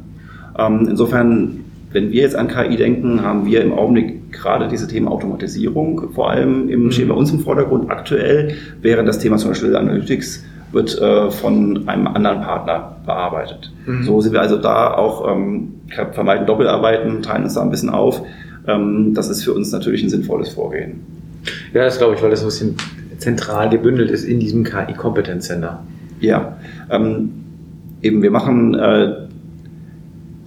Ähm, 0.57 0.87
insofern, 0.89 1.63
wenn 1.91 2.11
wir 2.11 2.21
jetzt 2.21 2.35
an 2.35 2.47
KI 2.47 2.75
denken, 2.75 3.23
haben 3.23 3.45
wir 3.45 3.61
im 3.61 3.73
Augenblick 3.73 4.31
gerade 4.31 4.67
diese 4.67 4.87
Themen 4.87 5.07
Automatisierung 5.07 6.11
vor 6.13 6.29
allem 6.29 6.69
im, 6.69 6.85
mhm. 6.85 6.91
stehen 6.91 7.07
bei 7.07 7.15
uns 7.15 7.31
im 7.31 7.39
Vordergrund 7.39 7.89
aktuell, 7.89 8.55
während 8.81 9.07
das 9.07 9.19
Thema 9.19 9.37
zum 9.37 9.51
Beispiel 9.51 9.75
Analytics 9.75 10.43
wird 10.71 10.99
äh, 10.99 11.31
von 11.31 11.87
einem 11.87 12.07
anderen 12.07 12.41
Partner 12.41 12.95
bearbeitet. 13.05 13.71
Mhm. 13.85 14.03
So 14.03 14.21
sind 14.21 14.33
wir 14.33 14.41
also 14.41 14.57
da 14.57 14.93
auch, 14.93 15.27
ähm, 15.31 15.75
vermeiden 16.13 16.45
Doppelarbeiten, 16.45 17.21
teilen 17.21 17.43
uns 17.43 17.55
da 17.55 17.61
ein 17.61 17.71
bisschen 17.71 17.89
auf. 17.89 18.21
Ähm, 18.67 19.13
das 19.13 19.29
ist 19.29 19.43
für 19.43 19.53
uns 19.53 19.71
natürlich 19.71 20.03
ein 20.03 20.09
sinnvolles 20.09 20.49
Vorgehen. 20.49 21.01
Ja, 21.73 21.83
das 21.83 21.97
glaube 21.97 22.15
ich, 22.15 22.21
weil 22.21 22.29
das 22.29 22.41
ein 22.41 22.47
bisschen 22.47 22.75
zentral 23.17 23.69
gebündelt 23.69 24.11
ist 24.11 24.23
in 24.23 24.39
diesem 24.39 24.63
KI-Kompetenzcenter. 24.63 25.83
Ja, 26.19 26.57
ähm, 26.89 27.31
eben 28.01 28.21
wir 28.21 28.31
machen, 28.31 28.75
äh, 28.75 29.28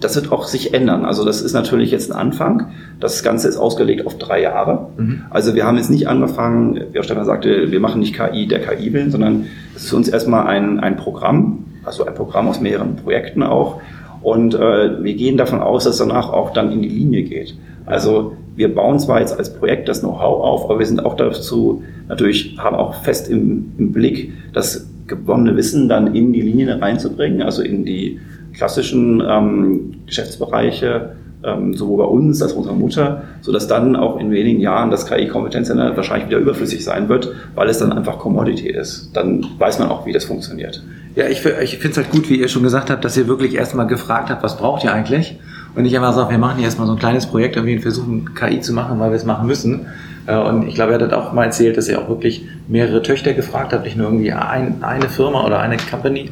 das 0.03 0.15
wird 0.15 0.31
auch 0.31 0.45
sich 0.45 0.73
ändern. 0.73 1.05
Also 1.05 1.25
das 1.25 1.41
ist 1.41 1.53
natürlich 1.53 1.91
jetzt 1.91 2.11
ein 2.11 2.17
Anfang. 2.17 2.67
Das 2.99 3.23
Ganze 3.23 3.47
ist 3.47 3.57
ausgelegt 3.57 4.05
auf 4.05 4.17
drei 4.17 4.41
Jahre. 4.41 4.87
Mhm. 4.97 5.21
Also 5.29 5.55
wir 5.55 5.65
haben 5.65 5.77
jetzt 5.77 5.89
nicht 5.89 6.07
angefangen, 6.07 6.79
wie 6.91 6.99
auch 6.99 7.03
Stefan 7.03 7.25
sagte, 7.25 7.71
wir 7.71 7.79
machen 7.79 7.99
nicht 7.99 8.15
KI 8.15 8.47
der 8.47 8.59
KI 8.59 8.93
willen, 8.93 9.11
sondern 9.11 9.45
es 9.75 9.83
ist 9.83 9.89
für 9.89 9.95
uns 9.95 10.09
erstmal 10.09 10.47
ein, 10.47 10.79
ein 10.79 10.97
Programm, 10.97 11.65
also 11.83 12.05
ein 12.05 12.13
Programm 12.13 12.47
aus 12.47 12.59
mehreren 12.59 12.95
Projekten 12.97 13.43
auch. 13.43 13.81
Und 14.21 14.55
äh, 14.55 15.03
wir 15.03 15.13
gehen 15.15 15.37
davon 15.37 15.61
aus, 15.61 15.83
dass 15.83 15.97
danach 15.97 16.29
auch 16.31 16.51
dann 16.51 16.71
in 16.71 16.81
die 16.81 16.89
Linie 16.89 17.23
geht. 17.23 17.55
Also 17.85 18.33
wir 18.55 18.73
bauen 18.73 18.99
zwar 18.99 19.19
jetzt 19.19 19.37
als 19.37 19.53
Projekt 19.53 19.89
das 19.89 20.01
Know-how 20.01 20.41
auf, 20.43 20.65
aber 20.65 20.79
wir 20.79 20.85
sind 20.85 21.05
auch 21.05 21.15
dazu 21.15 21.83
natürlich, 22.07 22.57
haben 22.57 22.75
auch 22.75 22.95
fest 23.03 23.29
im, 23.29 23.71
im 23.77 23.91
Blick, 23.91 24.31
das 24.53 24.87
gewonnene 25.07 25.55
Wissen 25.57 25.89
dann 25.89 26.15
in 26.15 26.31
die 26.31 26.41
Linien 26.41 26.69
reinzubringen, 26.69 27.41
also 27.41 27.61
in 27.61 27.83
die 27.83 28.19
klassischen 28.53 29.21
ähm, 29.27 29.95
Geschäftsbereiche 30.05 31.15
ähm, 31.43 31.73
sowohl 31.73 31.97
bei 31.97 32.05
uns 32.05 32.41
als 32.41 32.53
auch 32.53 32.57
unserer 32.57 32.75
Mutter, 32.75 33.23
sodass 33.41 33.67
dann 33.67 33.95
auch 33.95 34.17
in 34.17 34.31
wenigen 34.31 34.59
Jahren 34.59 34.91
das 34.91 35.05
KI-Kompetenzcenter 35.05 35.95
wahrscheinlich 35.95 36.29
wieder 36.29 36.39
überflüssig 36.39 36.83
sein 36.83 37.09
wird, 37.09 37.33
weil 37.55 37.69
es 37.69 37.79
dann 37.79 37.91
einfach 37.91 38.19
Commodity 38.19 38.69
ist. 38.69 39.11
Dann 39.13 39.45
weiß 39.57 39.79
man 39.79 39.89
auch, 39.89 40.05
wie 40.05 40.13
das 40.13 40.25
funktioniert. 40.25 40.81
Ja, 41.15 41.27
ich, 41.27 41.45
ich 41.45 41.77
finde 41.77 41.91
es 41.91 41.97
halt 41.97 42.11
gut, 42.11 42.29
wie 42.29 42.39
ihr 42.39 42.47
schon 42.47 42.63
gesagt 42.63 42.89
habt, 42.89 43.03
dass 43.05 43.17
ihr 43.17 43.27
wirklich 43.27 43.55
erstmal 43.55 43.87
gefragt 43.87 44.29
habt, 44.29 44.41
was 44.41 44.57
braucht 44.57 44.83
ihr 44.83 44.93
eigentlich? 44.93 45.37
Und 45.75 45.83
nicht 45.83 45.95
einfach 45.95 46.13
sagt, 46.13 46.31
wir 46.31 46.37
machen 46.37 46.57
hier 46.57 46.65
erstmal 46.65 46.87
so 46.87 46.93
ein 46.93 46.99
kleines 46.99 47.25
Projekt, 47.25 47.55
irgendwie 47.55 47.79
versuchen 47.79 48.33
KI 48.35 48.61
zu 48.61 48.73
machen, 48.73 48.99
weil 48.99 49.09
wir 49.09 49.17
es 49.17 49.25
machen 49.25 49.47
müssen. 49.47 49.87
Äh, 50.27 50.37
und 50.37 50.67
ich 50.67 50.75
glaube, 50.75 50.93
er 50.93 51.01
hat 51.01 51.13
auch 51.13 51.33
mal 51.33 51.45
erzählt, 51.45 51.77
dass 51.77 51.89
ihr 51.89 51.99
auch 51.99 52.09
wirklich 52.09 52.47
mehrere 52.67 53.01
Töchter 53.01 53.33
gefragt 53.33 53.73
habt, 53.73 53.83
nicht 53.83 53.97
nur 53.97 54.07
irgendwie 54.07 54.31
ein, 54.31 54.83
eine 54.83 55.09
Firma 55.09 55.45
oder 55.45 55.59
eine 55.59 55.77
Company. 55.77 56.31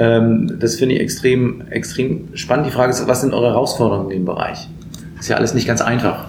Ähm, 0.00 0.58
das 0.58 0.76
finde 0.76 0.94
ich 0.94 1.02
extrem, 1.02 1.68
extrem 1.68 2.28
spannend. 2.34 2.66
Die 2.66 2.70
Frage 2.70 2.90
ist, 2.90 3.06
was 3.06 3.20
sind 3.20 3.34
eure 3.34 3.48
Herausforderungen 3.48 4.10
in 4.10 4.20
dem 4.20 4.24
Bereich? 4.24 4.66
Ist 5.20 5.28
ja 5.28 5.36
alles 5.36 5.52
nicht 5.52 5.66
ganz 5.66 5.82
einfach. 5.82 6.24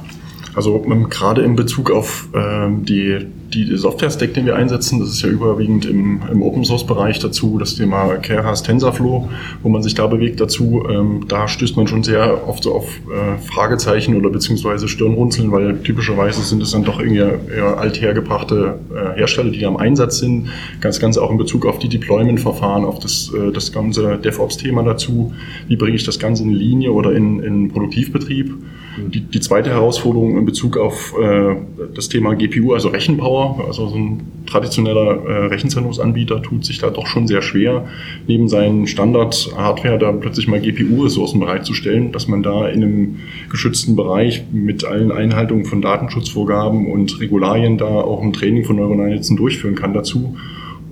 Also 0.54 0.80
gerade 1.10 1.42
in 1.42 1.56
Bezug 1.56 1.92
auf 1.92 2.28
ähm, 2.34 2.86
die 2.86 3.20
die 3.54 3.76
Software-Stack, 3.76 4.34
den 4.34 4.46
wir 4.46 4.56
einsetzen, 4.56 5.00
das 5.00 5.10
ist 5.10 5.22
ja 5.22 5.30
überwiegend 5.30 5.86
im, 5.86 6.22
im 6.32 6.42
Open-Source-Bereich 6.42 7.20
dazu, 7.20 7.58
das 7.58 7.76
Thema 7.76 8.16
Keras 8.18 8.64
TensorFlow, 8.64 9.30
wo 9.62 9.70
man 9.70 9.84
sich 9.84 9.94
da 9.94 10.08
bewegt 10.08 10.40
dazu. 10.40 10.84
Ähm, 10.90 11.26
da 11.28 11.48
stößt 11.48 11.76
man 11.76 11.88
schon 11.88 12.04
sehr 12.04 12.48
oft 12.48 12.64
so 12.64 12.74
auf 12.74 12.88
äh, 12.88 13.38
Fragezeichen 13.42 14.16
oder 14.16 14.30
beziehungsweise 14.30 14.88
Stirnrunzeln, 14.88 15.52
weil 15.52 15.80
typischerweise 15.80 16.42
sind 16.42 16.62
es 16.62 16.72
dann 16.72 16.84
doch 16.84 17.00
irgendwie 17.00 17.20
eher 17.54 17.78
althergebrachte 17.78 18.80
äh, 18.94 19.18
Hersteller, 19.18 19.52
die 19.52 19.60
da 19.60 19.68
im 19.68 19.78
Einsatz 19.78 20.20
sind. 20.20 20.50
Ganz, 20.80 21.00
ganz 21.00 21.18
auch 21.18 21.32
in 21.32 21.38
Bezug 21.38 21.66
auf 21.66 21.80
die 21.80 21.90
Deployment-Verfahren, 21.90 22.86
auf 22.86 23.00
das, 23.00 23.32
äh, 23.34 23.52
das 23.52 23.72
ganze 23.72 24.18
DevOps-Thema 24.18 24.84
dazu. 24.84 25.34
Wie 25.68 25.76
bringe 25.76 25.96
ich 25.96 26.06
das 26.06 26.20
Ganze 26.20 26.44
in 26.44 26.52
Linie 26.52 26.92
oder 26.92 27.12
in, 27.12 27.42
in 27.42 27.70
Produktivbetrieb? 27.70 28.54
Die, 28.98 29.22
die 29.22 29.40
zweite 29.40 29.70
Herausforderung 29.70 30.38
in 30.38 30.46
Bezug 30.46 30.78
auf 30.78 31.16
äh, 31.18 31.56
das 31.96 32.10
Thema 32.10 32.36
GPU, 32.36 32.74
also 32.74 32.90
Rechenpower, 32.90 33.64
also 33.66 33.88
so 33.88 33.96
ein 33.96 34.22
traditioneller 34.46 35.26
äh, 35.26 35.46
Rechenzentrumsanbieter 35.46 36.42
tut 36.42 36.66
sich 36.66 36.80
da 36.80 36.90
doch 36.90 37.08
schon 37.08 37.28
sehr 37.28 37.42
schwer, 37.42 37.88
neben 38.28 38.50
seinen 38.50 38.88
Standard-Hardware 38.88 39.98
da 39.98 40.12
plötzlich 40.12 40.48
mal 40.48 40.60
GPU-Ressourcen 40.60 41.40
bereitzustellen, 41.40 42.12
dass 42.12 42.28
man 42.28 42.44
da 42.44 42.68
in 42.68 42.84
einem 42.84 43.20
geschützten 43.50 43.96
Bereich 43.96 44.44
mit 44.52 44.84
allen 44.84 45.12
Einhaltungen 45.12 45.66
von 45.66 45.82
Datenschutzvorgaben 45.82 46.92
und 46.92 47.20
Regularien 47.20 47.78
da 47.78 47.86
auch 47.86 48.22
ein 48.22 48.34
Training 48.34 48.66
von 48.66 48.76
neuronalen 48.76 49.14
Netzen 49.14 49.38
durchführen 49.38 49.76
kann. 49.76 49.94
Dazu 49.94 50.36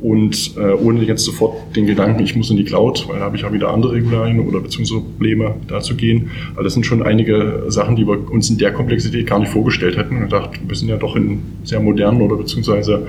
und 0.01 0.56
äh, 0.58 0.72
ohne 0.74 1.03
jetzt 1.03 1.25
sofort 1.25 1.75
den 1.75 1.86
Gedanken, 1.86 2.24
ich 2.24 2.36
muss 2.36 2.50
in 2.50 2.58
die 2.58 2.63
Cloud, 2.63 3.08
weil 3.10 3.20
da 3.20 3.25
habe 3.25 3.36
ich 3.36 3.41
ja 3.41 3.51
wieder 3.51 3.70
andere 3.70 3.94
Regularien 3.94 4.39
oder 4.39 4.62
beziehungsweise 4.62 5.01
Probleme 5.01 5.56
da 5.68 5.82
zu 5.82 5.96
gehen. 5.96 6.32
Aber 6.53 6.63
das 6.63 6.74
sind 6.74 6.86
schon 6.86 7.03
einige 7.03 7.65
Sachen, 7.68 7.96
die 7.96 8.08
wir 8.08 8.32
uns 8.32 8.50
in 8.50 8.58
der 8.58 8.72
Komplexität 8.72 9.27
gar 9.27 9.39
nicht 9.39 9.51
vorgestellt 9.51 9.98
hätten. 9.98 10.15
Und 10.15 10.22
gedacht, 10.22 10.51
wir 10.65 10.75
sind 10.75 10.88
ja 10.88 10.96
doch 10.96 11.15
in 11.15 11.41
sehr 11.63 11.82
modernen 11.82 12.22
oder 12.22 12.38
beziehungsweise 12.38 13.08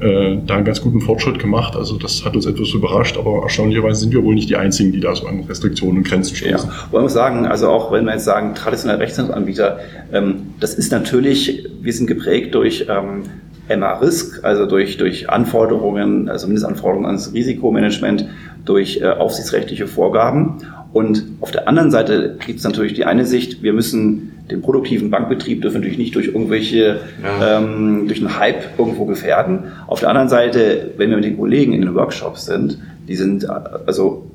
äh, 0.00 0.38
da 0.46 0.56
einen 0.56 0.64
ganz 0.64 0.80
guten 0.80 1.00
Fortschritt 1.00 1.38
gemacht. 1.38 1.76
Also 1.76 1.96
das 1.96 2.24
hat 2.24 2.34
uns 2.34 2.46
etwas 2.46 2.70
überrascht, 2.70 3.16
aber 3.16 3.42
erstaunlicherweise 3.42 4.00
sind 4.00 4.12
wir 4.12 4.24
wohl 4.24 4.34
nicht 4.34 4.50
die 4.50 4.56
Einzigen, 4.56 4.90
die 4.90 5.00
da 5.00 5.14
so 5.14 5.26
an 5.26 5.44
Restriktionen 5.44 5.98
und 5.98 6.08
Grenzen 6.08 6.34
stoßen. 6.34 6.68
Ja, 6.68 6.74
wollen 6.90 7.04
wir 7.04 7.10
sagen, 7.10 7.46
also 7.46 7.68
auch 7.68 7.92
wenn 7.92 8.04
wir 8.04 8.14
jetzt 8.14 8.24
sagen, 8.24 8.54
traditionelle 8.54 8.98
Rechtsanbieter, 8.98 9.78
ähm, 10.12 10.54
das 10.58 10.74
ist 10.74 10.90
natürlich, 10.90 11.68
wir 11.80 11.92
sind 11.92 12.08
geprägt 12.08 12.54
durch 12.54 12.86
ähm, 12.88 13.22
MA-Risk, 13.68 14.44
also 14.44 14.66
durch, 14.66 14.96
durch 14.96 15.30
Anforderungen, 15.30 16.28
also 16.28 16.46
Mindestanforderungen 16.46 17.06
ans 17.06 17.32
Risikomanagement, 17.32 18.26
durch 18.64 19.00
äh, 19.00 19.06
aufsichtsrechtliche 19.06 19.86
Vorgaben. 19.86 20.58
Und 20.92 21.24
auf 21.40 21.50
der 21.50 21.68
anderen 21.68 21.90
Seite 21.90 22.36
gibt 22.44 22.58
es 22.58 22.64
natürlich 22.64 22.92
die 22.92 23.04
eine 23.04 23.24
Sicht, 23.24 23.62
wir 23.62 23.72
müssen 23.72 24.32
den 24.50 24.60
produktiven 24.60 25.10
Bankbetrieb 25.10 25.62
dürfen 25.62 25.78
natürlich 25.78 25.98
nicht 25.98 26.14
durch 26.14 26.26
irgendwelche, 26.26 27.00
ja. 27.22 27.58
ähm, 27.58 28.06
durch 28.06 28.20
einen 28.20 28.38
Hype 28.38 28.78
irgendwo 28.78 29.06
gefährden. 29.06 29.64
Auf 29.86 30.00
der 30.00 30.10
anderen 30.10 30.28
Seite, 30.28 30.90
wenn 30.98 31.08
wir 31.08 31.16
mit 31.16 31.24
den 31.24 31.38
Kollegen 31.38 31.72
in 31.72 31.80
den 31.80 31.94
Workshops 31.94 32.44
sind, 32.44 32.78
die 33.08 33.16
sind, 33.16 33.48
also 33.48 34.26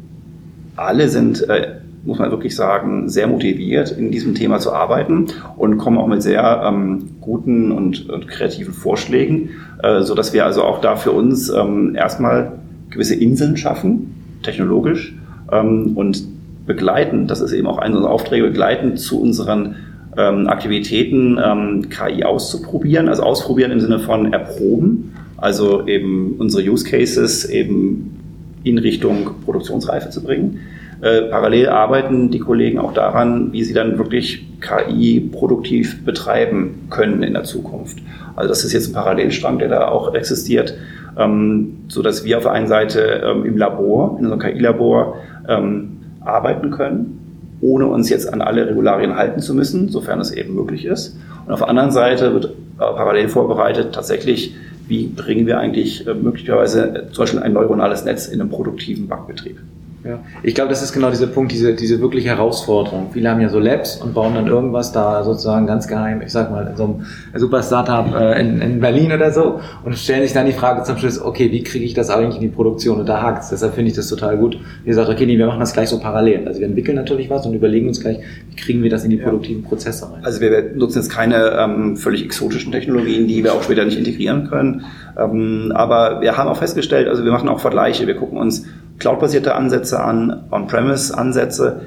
alle 0.75 1.09
sind 1.09 1.47
äh, 1.47 1.75
muss 2.07 2.19
man 2.19 2.31
wirklich 2.31 2.55
sagen, 2.55 3.09
sehr 3.09 3.27
motiviert, 3.27 3.91
in 3.91 4.11
diesem 4.11 4.33
Thema 4.33 4.59
zu 4.59 4.71
arbeiten 4.71 5.27
und 5.57 5.77
kommen 5.77 5.97
auch 5.97 6.07
mit 6.07 6.23
sehr 6.23 6.63
ähm, 6.65 7.09
guten 7.19 7.73
und, 7.73 8.09
und, 8.09 8.29
kreativen 8.29 8.73
Vorschlägen, 8.73 9.49
äh, 9.83 10.01
so 10.01 10.15
dass 10.15 10.33
wir 10.33 10.45
also 10.45 10.63
auch 10.63 10.79
da 10.79 10.95
für 10.95 11.11
uns 11.11 11.49
ähm, 11.49 11.95
erstmal 11.95 12.53
gewisse 12.89 13.15
Inseln 13.15 13.57
schaffen, 13.57 14.15
technologisch, 14.41 15.13
ähm, 15.51 15.97
und 15.97 16.23
begleiten, 16.65 17.27
das 17.27 17.41
ist 17.41 17.51
eben 17.51 17.67
auch 17.67 17.77
einer 17.77 17.97
unserer 17.97 18.13
Aufträge, 18.13 18.45
begleiten 18.45 18.95
zu 18.95 19.21
unseren 19.21 19.75
ähm, 20.17 20.47
Aktivitäten 20.47 21.37
ähm, 21.43 21.89
KI 21.89 22.23
auszuprobieren, 22.23 23.09
also 23.09 23.23
ausprobieren 23.23 23.71
im 23.71 23.81
Sinne 23.81 23.99
von 23.99 24.31
erproben, 24.31 25.13
also 25.35 25.85
eben 25.87 26.35
unsere 26.39 26.63
Use 26.63 26.89
Cases 26.89 27.45
eben 27.45 28.15
in 28.63 28.77
Richtung 28.77 29.31
Produktionsreife 29.43 30.09
zu 30.09 30.23
bringen. 30.23 30.61
Äh, 31.01 31.23
parallel 31.23 31.69
arbeiten 31.69 32.31
die 32.31 32.39
Kollegen 32.39 32.79
auch 32.79 32.93
daran, 32.93 33.51
wie 33.51 33.63
sie 33.63 33.73
dann 33.73 33.97
wirklich 33.97 34.47
KI 34.61 35.19
produktiv 35.19 36.03
betreiben 36.03 36.87
können 36.89 37.21
in 37.21 37.33
der 37.33 37.43
Zukunft. 37.43 37.99
Also 38.35 38.49
das 38.49 38.63
ist 38.63 38.73
jetzt 38.73 38.89
ein 38.89 38.93
Parallelstrang, 38.93 39.59
der 39.59 39.69
da 39.69 39.87
auch 39.87 40.13
existiert, 40.15 40.75
ähm, 41.17 41.83
so 41.87 42.01
dass 42.01 42.23
wir 42.23 42.37
auf 42.37 42.43
der 42.43 42.53
einen 42.53 42.67
Seite 42.67 43.21
ähm, 43.23 43.45
im 43.45 43.57
Labor, 43.57 44.17
in 44.19 44.25
unserem 44.25 44.39
KI-Labor 44.39 45.15
ähm, 45.47 45.97
arbeiten 46.21 46.71
können, 46.71 47.19
ohne 47.61 47.87
uns 47.87 48.09
jetzt 48.09 48.31
an 48.31 48.41
alle 48.41 48.67
Regularien 48.67 49.15
halten 49.15 49.39
zu 49.39 49.53
müssen, 49.53 49.89
sofern 49.89 50.19
es 50.19 50.31
eben 50.31 50.55
möglich 50.55 50.85
ist. 50.85 51.17
Und 51.45 51.53
auf 51.53 51.59
der 51.59 51.69
anderen 51.69 51.91
Seite 51.91 52.33
wird 52.33 52.45
äh, 52.45 52.49
parallel 52.77 53.29
vorbereitet 53.29 53.93
tatsächlich, 53.93 54.55
wie 54.87 55.07
bringen 55.07 55.45
wir 55.45 55.59
eigentlich 55.59 56.07
äh, 56.07 56.13
möglicherweise 56.13 57.07
zum 57.11 57.23
Beispiel 57.23 57.39
ein 57.41 57.53
neuronales 57.53 58.03
Netz 58.05 58.27
in 58.27 58.41
einen 58.41 58.49
produktiven 58.49 59.07
Bankbetrieb. 59.07 59.57
Ja. 60.03 60.19
Ich 60.43 60.53
glaube, 60.53 60.69
das 60.69 60.81
ist 60.81 60.93
genau 60.93 61.09
dieser 61.09 61.27
Punkt, 61.27 61.51
diese, 61.51 61.73
diese 61.73 61.99
wirkliche 61.99 62.29
Herausforderung. 62.29 63.09
Viele 63.13 63.29
haben 63.29 63.41
ja 63.41 63.49
so 63.49 63.59
Labs 63.59 63.97
und 63.97 64.13
bauen 64.13 64.35
dann 64.35 64.47
irgendwas 64.47 64.91
da 64.91 65.23
sozusagen 65.23 65.65
ganz 65.65 65.87
geheim, 65.87 66.21
ich 66.21 66.31
sag 66.31 66.51
mal, 66.51 66.67
in 66.67 66.75
so 66.77 66.83
einem 66.83 67.05
super 67.35 67.63
Startup 67.63 68.13
äh, 68.13 68.39
in, 68.39 68.61
in 68.61 68.79
Berlin 68.79 69.11
oder 69.11 69.31
so 69.31 69.59
und 69.83 69.97
stellen 69.97 70.21
sich 70.21 70.33
dann 70.33 70.45
die 70.45 70.53
Frage 70.53 70.83
zum 70.83 70.97
Schluss, 70.97 71.19
okay, 71.19 71.51
wie 71.51 71.63
kriege 71.63 71.83
ich 71.83 71.93
das 71.93 72.09
eigentlich 72.09 72.35
in 72.35 72.41
die 72.41 72.55
Produktion? 72.55 72.99
Und 72.99 73.09
da 73.09 73.21
hakt 73.21 73.43
es. 73.43 73.49
Deshalb 73.49 73.73
finde 73.73 73.89
ich 73.89 73.97
das 73.97 74.07
total 74.07 74.37
gut. 74.37 74.59
Wie 74.83 74.89
gesagt, 74.89 75.09
okay, 75.09 75.25
nee, 75.25 75.37
wir 75.37 75.47
machen 75.47 75.59
das 75.59 75.73
gleich 75.73 75.89
so 75.89 75.99
parallel. 75.99 76.47
Also 76.47 76.59
wir 76.59 76.67
entwickeln 76.67 76.95
natürlich 76.95 77.29
was 77.29 77.45
und 77.45 77.53
überlegen 77.53 77.87
uns 77.87 77.99
gleich, 77.99 78.19
wie 78.49 78.55
kriegen 78.55 78.83
wir 78.83 78.89
das 78.89 79.03
in 79.03 79.09
die 79.09 79.17
produktiven 79.17 79.63
Prozesse 79.63 80.11
rein. 80.11 80.23
Also 80.23 80.41
wir 80.41 80.71
nutzen 80.75 80.99
jetzt 80.99 81.09
keine 81.09 81.57
ähm, 81.57 81.97
völlig 81.97 82.23
exotischen 82.23 82.71
Technologien, 82.71 83.27
die 83.27 83.43
wir 83.43 83.53
auch 83.53 83.63
später 83.63 83.83
nicht 83.83 83.97
integrieren 83.97 84.47
können. 84.47 84.85
Ähm, 85.17 85.71
aber 85.75 86.21
wir 86.21 86.37
haben 86.37 86.47
auch 86.47 86.57
festgestellt, 86.57 87.07
also 87.07 87.23
wir 87.23 87.31
machen 87.31 87.49
auch 87.49 87.59
Vergleiche. 87.59 88.05
Wir 88.05 88.15
gucken 88.15 88.37
uns 88.37 88.65
cloudbasierte 88.99 89.55
Ansätze 89.55 89.99
an, 89.99 90.45
On-Premise-Ansätze, 90.51 91.81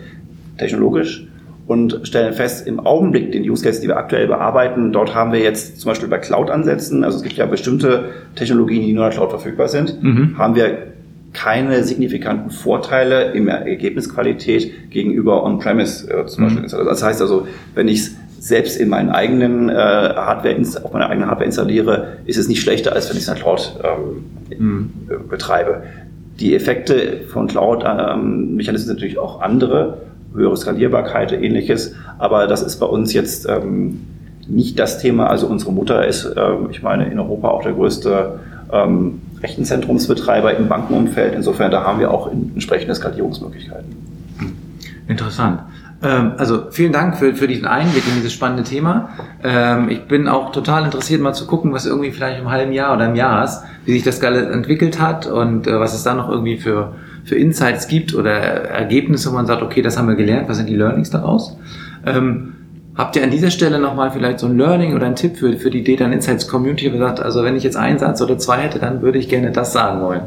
technologisch 0.59 1.27
und 1.67 2.01
stellen 2.03 2.33
fest, 2.33 2.67
im 2.67 2.81
Augenblick, 2.81 3.33
den 3.33 3.49
Use 3.49 3.65
Case, 3.65 3.81
die 3.81 3.89
wir 3.89 3.97
aktuell 3.97 4.27
bearbeiten, 4.27 4.93
dort 4.93 5.15
haben 5.15 5.33
wir 5.33 5.41
jetzt 5.41 5.81
zum 5.81 5.91
Beispiel 5.91 6.09
bei 6.09 6.19
Cloud-Ansätzen, 6.19 7.05
also 7.05 7.19
es 7.19 7.23
gibt 7.23 7.37
ja 7.37 7.47
bestimmte 7.47 8.07
Technologien, 8.35 8.83
die 8.83 8.93
nur 8.93 9.05
in 9.05 9.11
der 9.11 9.19
Cloud 9.19 9.31
verfügbar 9.31 9.69
sind, 9.69 10.03
mhm. 10.03 10.37
haben 10.37 10.55
wir 10.57 10.79
keine 11.33 11.85
signifikanten 11.85 12.51
Vorteile 12.51 13.33
in 13.33 13.47
der 13.47 13.67
Ergebnisqualität 13.67 14.91
gegenüber 14.91 15.45
On-Premise 15.45 16.11
äh, 16.13 16.27
zum 16.27 16.45
mhm. 16.45 16.63
Beispiel. 16.63 16.85
Das 16.85 17.03
heißt 17.03 17.21
also, 17.21 17.47
wenn 17.75 17.87
ich 17.87 18.01
es 18.01 18.17
selbst 18.41 18.77
in 18.77 18.89
meinen 18.89 19.11
eigenen 19.11 19.69
äh, 19.69 19.75
Hardware, 19.75 20.57
auf 20.83 20.93
meiner 20.93 21.09
eigenen 21.09 21.29
Hardware 21.29 21.47
installiere, 21.47 22.17
ist 22.25 22.39
es 22.39 22.49
nicht 22.49 22.63
schlechter, 22.63 22.95
als 22.95 23.11
wenn 23.11 23.17
ich 23.17 23.23
es 23.23 23.29
in 23.29 23.35
der 23.35 23.43
Cloud 23.43 23.79
ähm, 23.85 24.59
mhm. 24.59 25.29
betreibe. 25.29 25.83
Die 26.41 26.55
Effekte 26.55 27.21
von 27.29 27.47
Cloud-Mechanismen 27.47 28.87
sind 28.87 28.95
natürlich 28.97 29.19
auch 29.19 29.41
andere, 29.43 29.99
höhere 30.35 30.57
Skalierbarkeit, 30.57 31.33
ähnliches, 31.33 31.95
aber 32.19 32.47
das 32.47 32.63
ist 32.63 32.79
bei 32.79 32.87
uns 32.87 33.13
jetzt 33.13 33.47
ähm, 33.49 34.01
nicht 34.49 34.79
das 34.79 34.99
Thema. 34.99 35.27
Also 35.27 35.47
unsere 35.47 35.73
Mutter 35.73 36.07
ist, 36.07 36.33
ähm, 36.37 36.69
ich 36.71 36.83
meine, 36.83 37.11
in 37.11 37.19
Europa 37.19 37.49
auch 37.49 37.63
der 37.63 37.73
größte 37.73 38.39
ähm, 38.73 39.21
Rechenzentrumsbetreiber 39.43 40.57
im 40.57 40.69
Bankenumfeld. 40.69 41.35
Insofern, 41.35 41.71
da 41.71 41.85
haben 41.85 42.01
wir 42.01 42.11
auch 42.11 42.31
entsprechende 42.31 42.95
Skalierungsmöglichkeiten. 42.95 43.95
Interessant. 45.09 45.61
Ähm, 46.03 46.33
also 46.39 46.71
vielen 46.71 46.93
Dank 46.93 47.17
für, 47.17 47.35
für 47.35 47.47
diesen 47.47 47.67
Einblick 47.67 48.07
in 48.07 48.15
dieses 48.17 48.33
spannende 48.33 48.63
Thema. 48.63 49.11
Ähm, 49.43 49.89
ich 49.91 50.03
bin 50.07 50.29
auch 50.29 50.53
total 50.53 50.85
interessiert, 50.85 51.21
mal 51.21 51.35
zu 51.35 51.47
gucken, 51.47 51.73
was 51.73 51.87
irgendwie 51.87 52.11
vielleicht 52.11 52.41
im 52.41 52.51
halben 52.51 52.73
Jahr 52.73 52.95
oder 52.95 53.07
im 53.07 53.15
Jahr 53.15 53.45
ist, 53.45 53.63
wie 53.85 53.93
sich 53.93 54.03
das 54.03 54.21
Ganze 54.21 54.51
entwickelt 54.51 55.01
hat 55.01 55.27
und 55.27 55.67
äh, 55.67 55.79
was 55.79 55.95
es 55.95 56.03
da 56.03 56.15
noch 56.15 56.31
irgendwie 56.31 56.57
für, 56.57 56.95
für 57.25 57.35
Insights 57.35 57.87
gibt 57.87 58.15
oder 58.15 58.33
Ergebnisse, 58.33 59.31
wo 59.31 59.35
man 59.35 59.47
sagt, 59.47 59.63
okay, 59.63 59.83
das 59.83 59.99
haben 59.99 60.09
wir 60.09 60.17
gelernt, 60.17 60.49
was 60.49 60.57
sind 60.57 60.69
die 60.69 60.77
Learnings 60.77 61.11
daraus? 61.11 61.57
Ähm, 62.07 62.55
habt 62.97 63.17
ihr 63.17 63.23
an 63.23 63.31
dieser 63.31 63.51
Stelle 63.51 63.79
nochmal 63.79 64.11
vielleicht 64.11 64.39
so 64.39 64.47
ein 64.47 64.57
Learning 64.57 64.95
oder 64.95 65.07
ein 65.07 65.17
Tipp 65.17 65.37
für, 65.37 65.57
für 65.59 65.71
die 65.71 65.85
Data 65.85 66.11
Insights 66.11 66.49
Community, 66.49 66.91
wo 66.91 66.97
ihr 66.97 67.01
sagt, 67.01 67.21
also 67.21 67.45
wenn 67.45 67.57
ich 67.57 67.63
jetzt 67.63 67.77
einen 67.77 67.99
Satz 67.99 68.23
oder 68.23 68.39
zwei 68.39 68.59
hätte, 68.59 68.79
dann 68.79 69.03
würde 69.03 69.19
ich 69.19 69.29
gerne 69.29 69.51
das 69.51 69.75
sagen 69.75 70.01
wollen? 70.01 70.23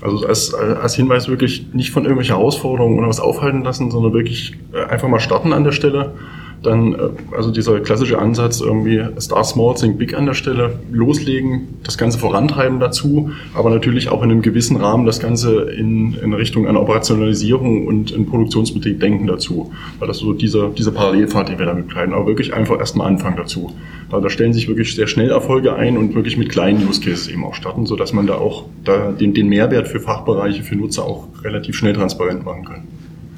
Also 0.00 0.26
als, 0.26 0.54
als 0.54 0.94
Hinweis 0.94 1.28
wirklich 1.28 1.66
nicht 1.72 1.90
von 1.90 2.04
irgendwelchen 2.04 2.36
Herausforderungen 2.36 2.98
oder 2.98 3.08
was 3.08 3.20
aufhalten 3.20 3.62
lassen, 3.62 3.90
sondern 3.90 4.12
wirklich 4.12 4.54
äh, 4.72 4.84
einfach 4.84 5.08
mal 5.08 5.20
starten 5.20 5.52
an 5.52 5.64
der 5.64 5.72
Stelle. 5.72 6.14
Dann, 6.62 6.94
äh, 6.94 6.98
also 7.36 7.50
dieser 7.50 7.80
klassische 7.80 8.18
Ansatz 8.18 8.60
irgendwie 8.60 9.02
Start 9.18 9.46
Small, 9.46 9.74
Think 9.74 9.98
Big 9.98 10.14
an 10.14 10.26
der 10.26 10.34
Stelle, 10.34 10.78
loslegen, 10.90 11.68
das 11.84 11.98
Ganze 11.98 12.18
vorantreiben 12.18 12.80
dazu, 12.80 13.30
aber 13.54 13.70
natürlich 13.70 14.08
auch 14.08 14.22
in 14.22 14.30
einem 14.30 14.42
gewissen 14.42 14.76
Rahmen 14.76 15.06
das 15.06 15.20
Ganze 15.20 15.62
in, 15.62 16.14
in 16.14 16.32
Richtung 16.34 16.66
einer 16.66 16.80
Operationalisierung 16.80 17.86
und 17.86 18.10
in 18.10 18.26
Produktionsbetrieb 18.26 19.00
denken 19.00 19.26
dazu. 19.26 19.72
Weil 19.98 20.08
das 20.08 20.18
so 20.18 20.32
dieser, 20.32 20.68
dieser 20.68 20.92
Parallelfahrt, 20.92 21.48
den 21.48 21.58
wir 21.58 21.66
damit 21.66 21.88
begleiten, 21.88 22.12
aber 22.12 22.26
wirklich 22.26 22.54
einfach 22.54 22.78
erstmal 22.78 23.08
anfangen 23.08 23.36
dazu. 23.36 23.72
Also 24.10 24.22
da 24.22 24.30
stellen 24.30 24.52
sich 24.52 24.68
wirklich 24.68 24.94
sehr 24.94 25.06
schnell 25.06 25.30
Erfolge 25.30 25.74
ein 25.74 25.96
und 25.96 26.14
wirklich 26.14 26.36
mit 26.36 26.50
kleinen 26.50 26.86
Use 26.86 27.00
Cases 27.00 27.28
eben 27.28 27.44
auch 27.44 27.54
starten, 27.54 27.86
sodass 27.86 28.12
man 28.12 28.26
da 28.26 28.34
auch 28.34 28.64
da 28.84 29.12
den, 29.12 29.34
den 29.34 29.48
Mehrwert 29.48 29.88
für 29.88 30.00
Fachbereiche, 30.00 30.62
für 30.62 30.76
Nutzer 30.76 31.04
auch 31.04 31.28
relativ 31.44 31.76
schnell 31.76 31.94
transparent 31.94 32.44
machen 32.44 32.64
kann. 32.64 32.82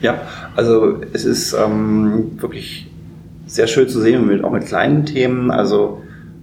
Ja, 0.00 0.23
also 0.54 0.97
es 1.12 1.25
ist 1.25 1.54
ähm, 1.54 2.33
wirklich 2.38 2.87
sehr 3.55 3.67
schön 3.69 3.89
zu 3.89 4.01
sehen, 4.01 4.27
mit, 4.27 4.43
auch 4.43 4.51
mit 4.51 4.67
kleinen 4.67 5.07
Themen. 5.07 5.51
Also 5.51 6.03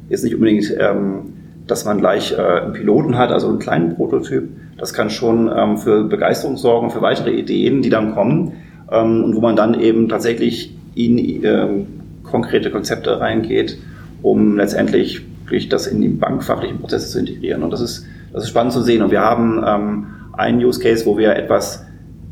jetzt 0.10 0.24
nicht 0.24 0.34
unbedingt, 0.34 0.74
ähm, 0.80 1.34
dass 1.68 1.86
man 1.86 2.00
gleich 2.00 2.34
äh, 2.34 2.42
einen 2.42 2.74
Piloten 2.74 3.18
hat, 3.18 3.32
also 3.32 3.50
einen 3.50 3.60
kleinen 3.60 3.96
Prototyp. 3.96 4.50
Das 4.78 4.94
kann 4.94 5.10
schon 5.10 5.52
ähm, 5.56 5.78
für 5.78 6.06
Begeisterung 6.06 6.58
sorgen, 6.58 6.90
für 6.90 7.02
weitere 7.02 7.32
Ideen, 7.32 7.82
die 7.82 7.90
dann 7.90 8.14
kommen 8.14 8.54
ähm, 8.92 9.24
und 9.24 9.36
wo 9.36 9.42
man 9.42 9.56
dann 9.56 9.80
eben 9.80 10.08
tatsächlich 10.10 10.76
in 10.96 11.44
ähm, 11.44 11.88
konkrete 12.24 12.72
Konzepte 12.72 13.20
reingeht, 13.20 13.78
um 14.22 14.58
letztendlich 14.58 15.26
das 15.70 15.86
in 15.88 16.00
die 16.00 16.08
bankfachlichen 16.08 16.80
Prozesse 16.80 17.10
zu 17.10 17.20
integrieren. 17.20 17.62
Und 17.62 17.72
das 17.72 17.82
ist, 17.82 18.06
das 18.32 18.44
ist 18.44 18.50
spannend 18.50 18.72
zu 18.72 18.82
sehen. 18.82 19.02
Und 19.02 19.12
wir 19.12 19.20
haben 19.20 19.62
ähm, 19.68 20.06
einen 20.32 20.64
Use 20.64 20.80
Case, 20.80 21.06
wo 21.06 21.18
wir 21.18 21.36
etwas 21.36 21.86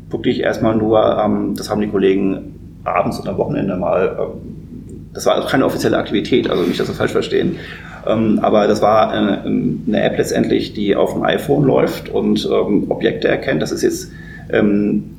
wirklich 0.08 0.40
erstmal 0.40 0.74
nur, 0.74 1.18
ähm, 1.22 1.54
das 1.54 1.68
haben 1.68 1.82
die 1.82 1.88
Kollegen 1.88 2.80
abends 2.84 3.18
und 3.20 3.28
am 3.28 3.36
Wochenende 3.36 3.76
mal 3.76 4.16
ähm, 4.18 4.59
das 5.12 5.26
war 5.26 5.44
keine 5.46 5.64
offizielle 5.64 5.98
Aktivität, 5.98 6.48
also 6.48 6.62
nicht, 6.62 6.78
dass 6.78 6.88
wir 6.88 6.94
falsch 6.94 7.12
verstehen. 7.12 7.56
Ähm, 8.06 8.38
aber 8.42 8.66
das 8.66 8.80
war 8.80 9.10
eine, 9.10 9.42
eine, 9.42 10.02
App 10.02 10.16
letztendlich, 10.16 10.72
die 10.72 10.96
auf 10.96 11.14
dem 11.14 11.22
iPhone 11.24 11.64
läuft 11.64 12.08
und 12.08 12.48
ähm, 12.50 12.90
Objekte 12.90 13.28
erkennt. 13.28 13.60
Das 13.60 13.72
ist 13.72 13.82
jetzt 13.82 14.12
ähm, 14.50 15.10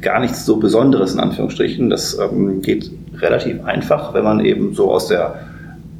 gar 0.00 0.20
nichts 0.20 0.44
so 0.46 0.56
Besonderes 0.56 1.14
in 1.14 1.20
Anführungsstrichen. 1.20 1.90
Das 1.90 2.18
ähm, 2.18 2.62
geht 2.62 2.90
relativ 3.18 3.64
einfach, 3.64 4.14
wenn 4.14 4.24
man 4.24 4.40
eben 4.44 4.74
so 4.74 4.90
aus 4.90 5.08
der 5.08 5.40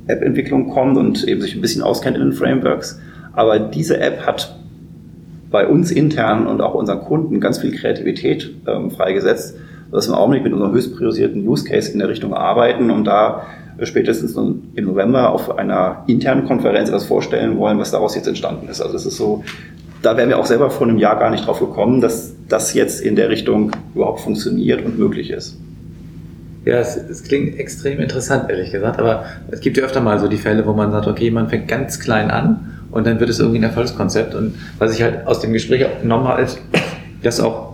App-Entwicklung 0.06 0.70
kommt 0.70 0.96
und 0.96 1.24
eben 1.24 1.40
sich 1.40 1.54
ein 1.54 1.60
bisschen 1.60 1.82
auskennt 1.82 2.16
in 2.16 2.22
den 2.22 2.32
Frameworks. 2.32 3.00
Aber 3.34 3.58
diese 3.58 4.00
App 4.00 4.26
hat 4.26 4.56
bei 5.50 5.66
uns 5.66 5.90
intern 5.90 6.46
und 6.46 6.60
auch 6.60 6.74
unseren 6.74 7.00
Kunden 7.00 7.40
ganz 7.40 7.58
viel 7.58 7.72
Kreativität 7.72 8.50
ähm, 8.66 8.90
freigesetzt 8.90 9.56
dass 9.90 10.08
wir 10.08 10.14
im 10.14 10.18
Augenblick 10.18 10.44
mit 10.44 10.52
unserem 10.52 10.72
höchst 10.72 10.96
priorisierten 10.96 11.46
Use 11.46 11.64
Case 11.64 11.90
in 11.92 11.98
der 11.98 12.08
Richtung 12.08 12.34
arbeiten 12.34 12.90
und 12.90 13.04
da 13.04 13.46
spätestens 13.84 14.36
im 14.36 14.84
November 14.84 15.30
auf 15.30 15.56
einer 15.56 16.02
internen 16.06 16.46
Konferenz 16.46 16.88
etwas 16.88 17.06
vorstellen 17.06 17.58
wollen, 17.58 17.78
was 17.78 17.92
daraus 17.92 18.14
jetzt 18.14 18.26
entstanden 18.26 18.68
ist. 18.68 18.80
Also 18.80 18.96
es 18.96 19.06
ist 19.06 19.16
so, 19.16 19.44
da 20.02 20.16
wären 20.16 20.28
wir 20.28 20.38
auch 20.38 20.46
selber 20.46 20.70
vor 20.70 20.86
einem 20.86 20.98
Jahr 20.98 21.18
gar 21.18 21.30
nicht 21.30 21.46
drauf 21.46 21.60
gekommen, 21.60 22.00
dass 22.00 22.34
das 22.48 22.74
jetzt 22.74 23.00
in 23.00 23.16
der 23.16 23.28
Richtung 23.28 23.72
überhaupt 23.94 24.20
funktioniert 24.20 24.84
und 24.84 24.98
möglich 24.98 25.30
ist. 25.30 25.58
Ja, 26.64 26.78
es, 26.78 26.96
es, 26.96 27.22
klingt 27.22 27.58
extrem 27.58 28.00
interessant, 28.00 28.50
ehrlich 28.50 28.72
gesagt, 28.72 28.98
aber 28.98 29.24
es 29.50 29.60
gibt 29.60 29.76
ja 29.76 29.84
öfter 29.84 30.00
mal 30.00 30.18
so 30.18 30.28
die 30.28 30.36
Fälle, 30.36 30.66
wo 30.66 30.72
man 30.72 30.90
sagt, 30.90 31.06
okay, 31.06 31.30
man 31.30 31.48
fängt 31.48 31.68
ganz 31.68 31.98
klein 32.00 32.30
an 32.30 32.80
und 32.90 33.06
dann 33.06 33.20
wird 33.20 33.30
es 33.30 33.38
irgendwie 33.38 33.58
ein 33.60 33.64
Erfolgskonzept. 33.64 34.34
Und 34.34 34.54
was 34.78 34.94
ich 34.94 35.02
halt 35.02 35.26
aus 35.26 35.40
dem 35.40 35.52
Gespräch 35.52 35.86
auch 35.86 36.00
genommen 36.02 36.26
habe, 36.26 36.42
ist, 36.42 36.60
dass 37.22 37.40
auch 37.40 37.67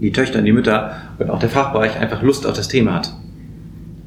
die 0.00 0.12
Töchter 0.12 0.42
die 0.42 0.52
Mütter 0.52 0.92
und 1.18 1.30
auch 1.30 1.38
der 1.38 1.48
Fachbereich 1.48 1.98
einfach 1.98 2.22
Lust 2.22 2.46
auf 2.46 2.54
das 2.54 2.68
Thema 2.68 2.94
hat. 2.94 3.12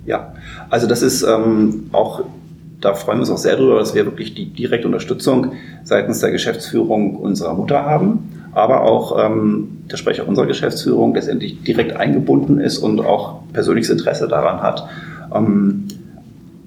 Ja, 0.06 0.34
also 0.70 0.88
das 0.88 1.02
ist 1.02 1.24
ähm, 1.24 1.88
auch, 1.92 2.24
da 2.82 2.94
freuen 2.94 3.20
wir 3.20 3.22
uns 3.22 3.30
auch 3.30 3.38
sehr 3.38 3.56
drüber, 3.56 3.80
dass 3.80 3.96
wir 3.96 4.06
wirklich 4.06 4.34
die 4.34 4.48
direkte 4.48 4.88
Unterstützung 4.88 5.54
seitens 5.84 6.20
der 6.20 6.32
Geschäftsführung 6.32 7.16
unserer 7.16 7.54
Mutter 7.54 7.86
haben, 7.86 8.32
aber 8.54 8.82
auch 8.82 9.24
ähm, 9.24 9.84
der 9.90 9.98
Sprecher 9.98 10.28
unserer 10.28 10.48
Geschäftsführung 10.48 11.14
letztendlich 11.14 11.64
direkt 11.64 11.96
eingebunden 11.96 12.60
ist 12.60 12.80
und 12.80 13.00
auch 13.00 13.40
persönliches 13.54 13.90
Interesse 13.90 14.28
daran 14.28 14.62
hat. 14.62 14.88
Ähm, 15.34 15.86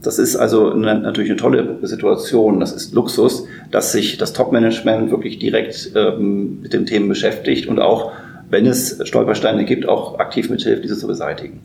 das 0.03 0.21
ist 0.21 0.37
also 0.37 0.73
eine, 0.73 1.01
natürlich 1.01 1.31
eine 1.31 1.41
tolle 1.41 1.79
Situation, 1.83 2.61
das 2.61 2.73
ist 2.73 2.95
Luxus, 2.95 3.47
dass 3.73 3.91
sich 3.91 4.19
das 4.19 4.33
Top-Management 4.33 5.11
wirklich 5.11 5.41
direkt 5.41 5.91
ähm, 5.97 6.61
mit 6.63 6.73
den 6.73 6.87
Themen 6.87 7.09
beschäftigt 7.09 7.67
und 7.67 7.81
auch 7.81 8.13
wenn 8.51 8.67
es 8.67 9.01
Stolpersteine 9.07 9.65
gibt, 9.65 9.89
auch 9.89 10.19
aktiv 10.19 10.51
mithilft, 10.51 10.85
diese 10.85 10.97
zu 10.97 11.07
beseitigen. 11.07 11.61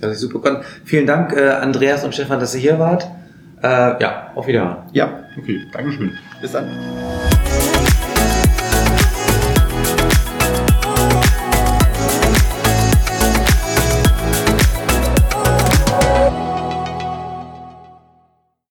Das 0.00 0.12
ist 0.12 0.20
super. 0.20 0.62
Vielen 0.84 1.06
Dank, 1.06 1.32
äh, 1.32 1.48
Andreas 1.48 2.04
und 2.04 2.14
Stefan, 2.14 2.40
dass 2.40 2.54
ihr 2.54 2.60
hier 2.60 2.78
wart. 2.78 3.08
Äh, 3.62 4.02
ja, 4.02 4.32
auf 4.34 4.46
Wiedersehen. 4.46 4.76
Ja, 4.92 5.24
okay, 5.38 5.62
Dankeschön. 5.72 6.12
Bis 6.40 6.52
dann. 6.52 6.68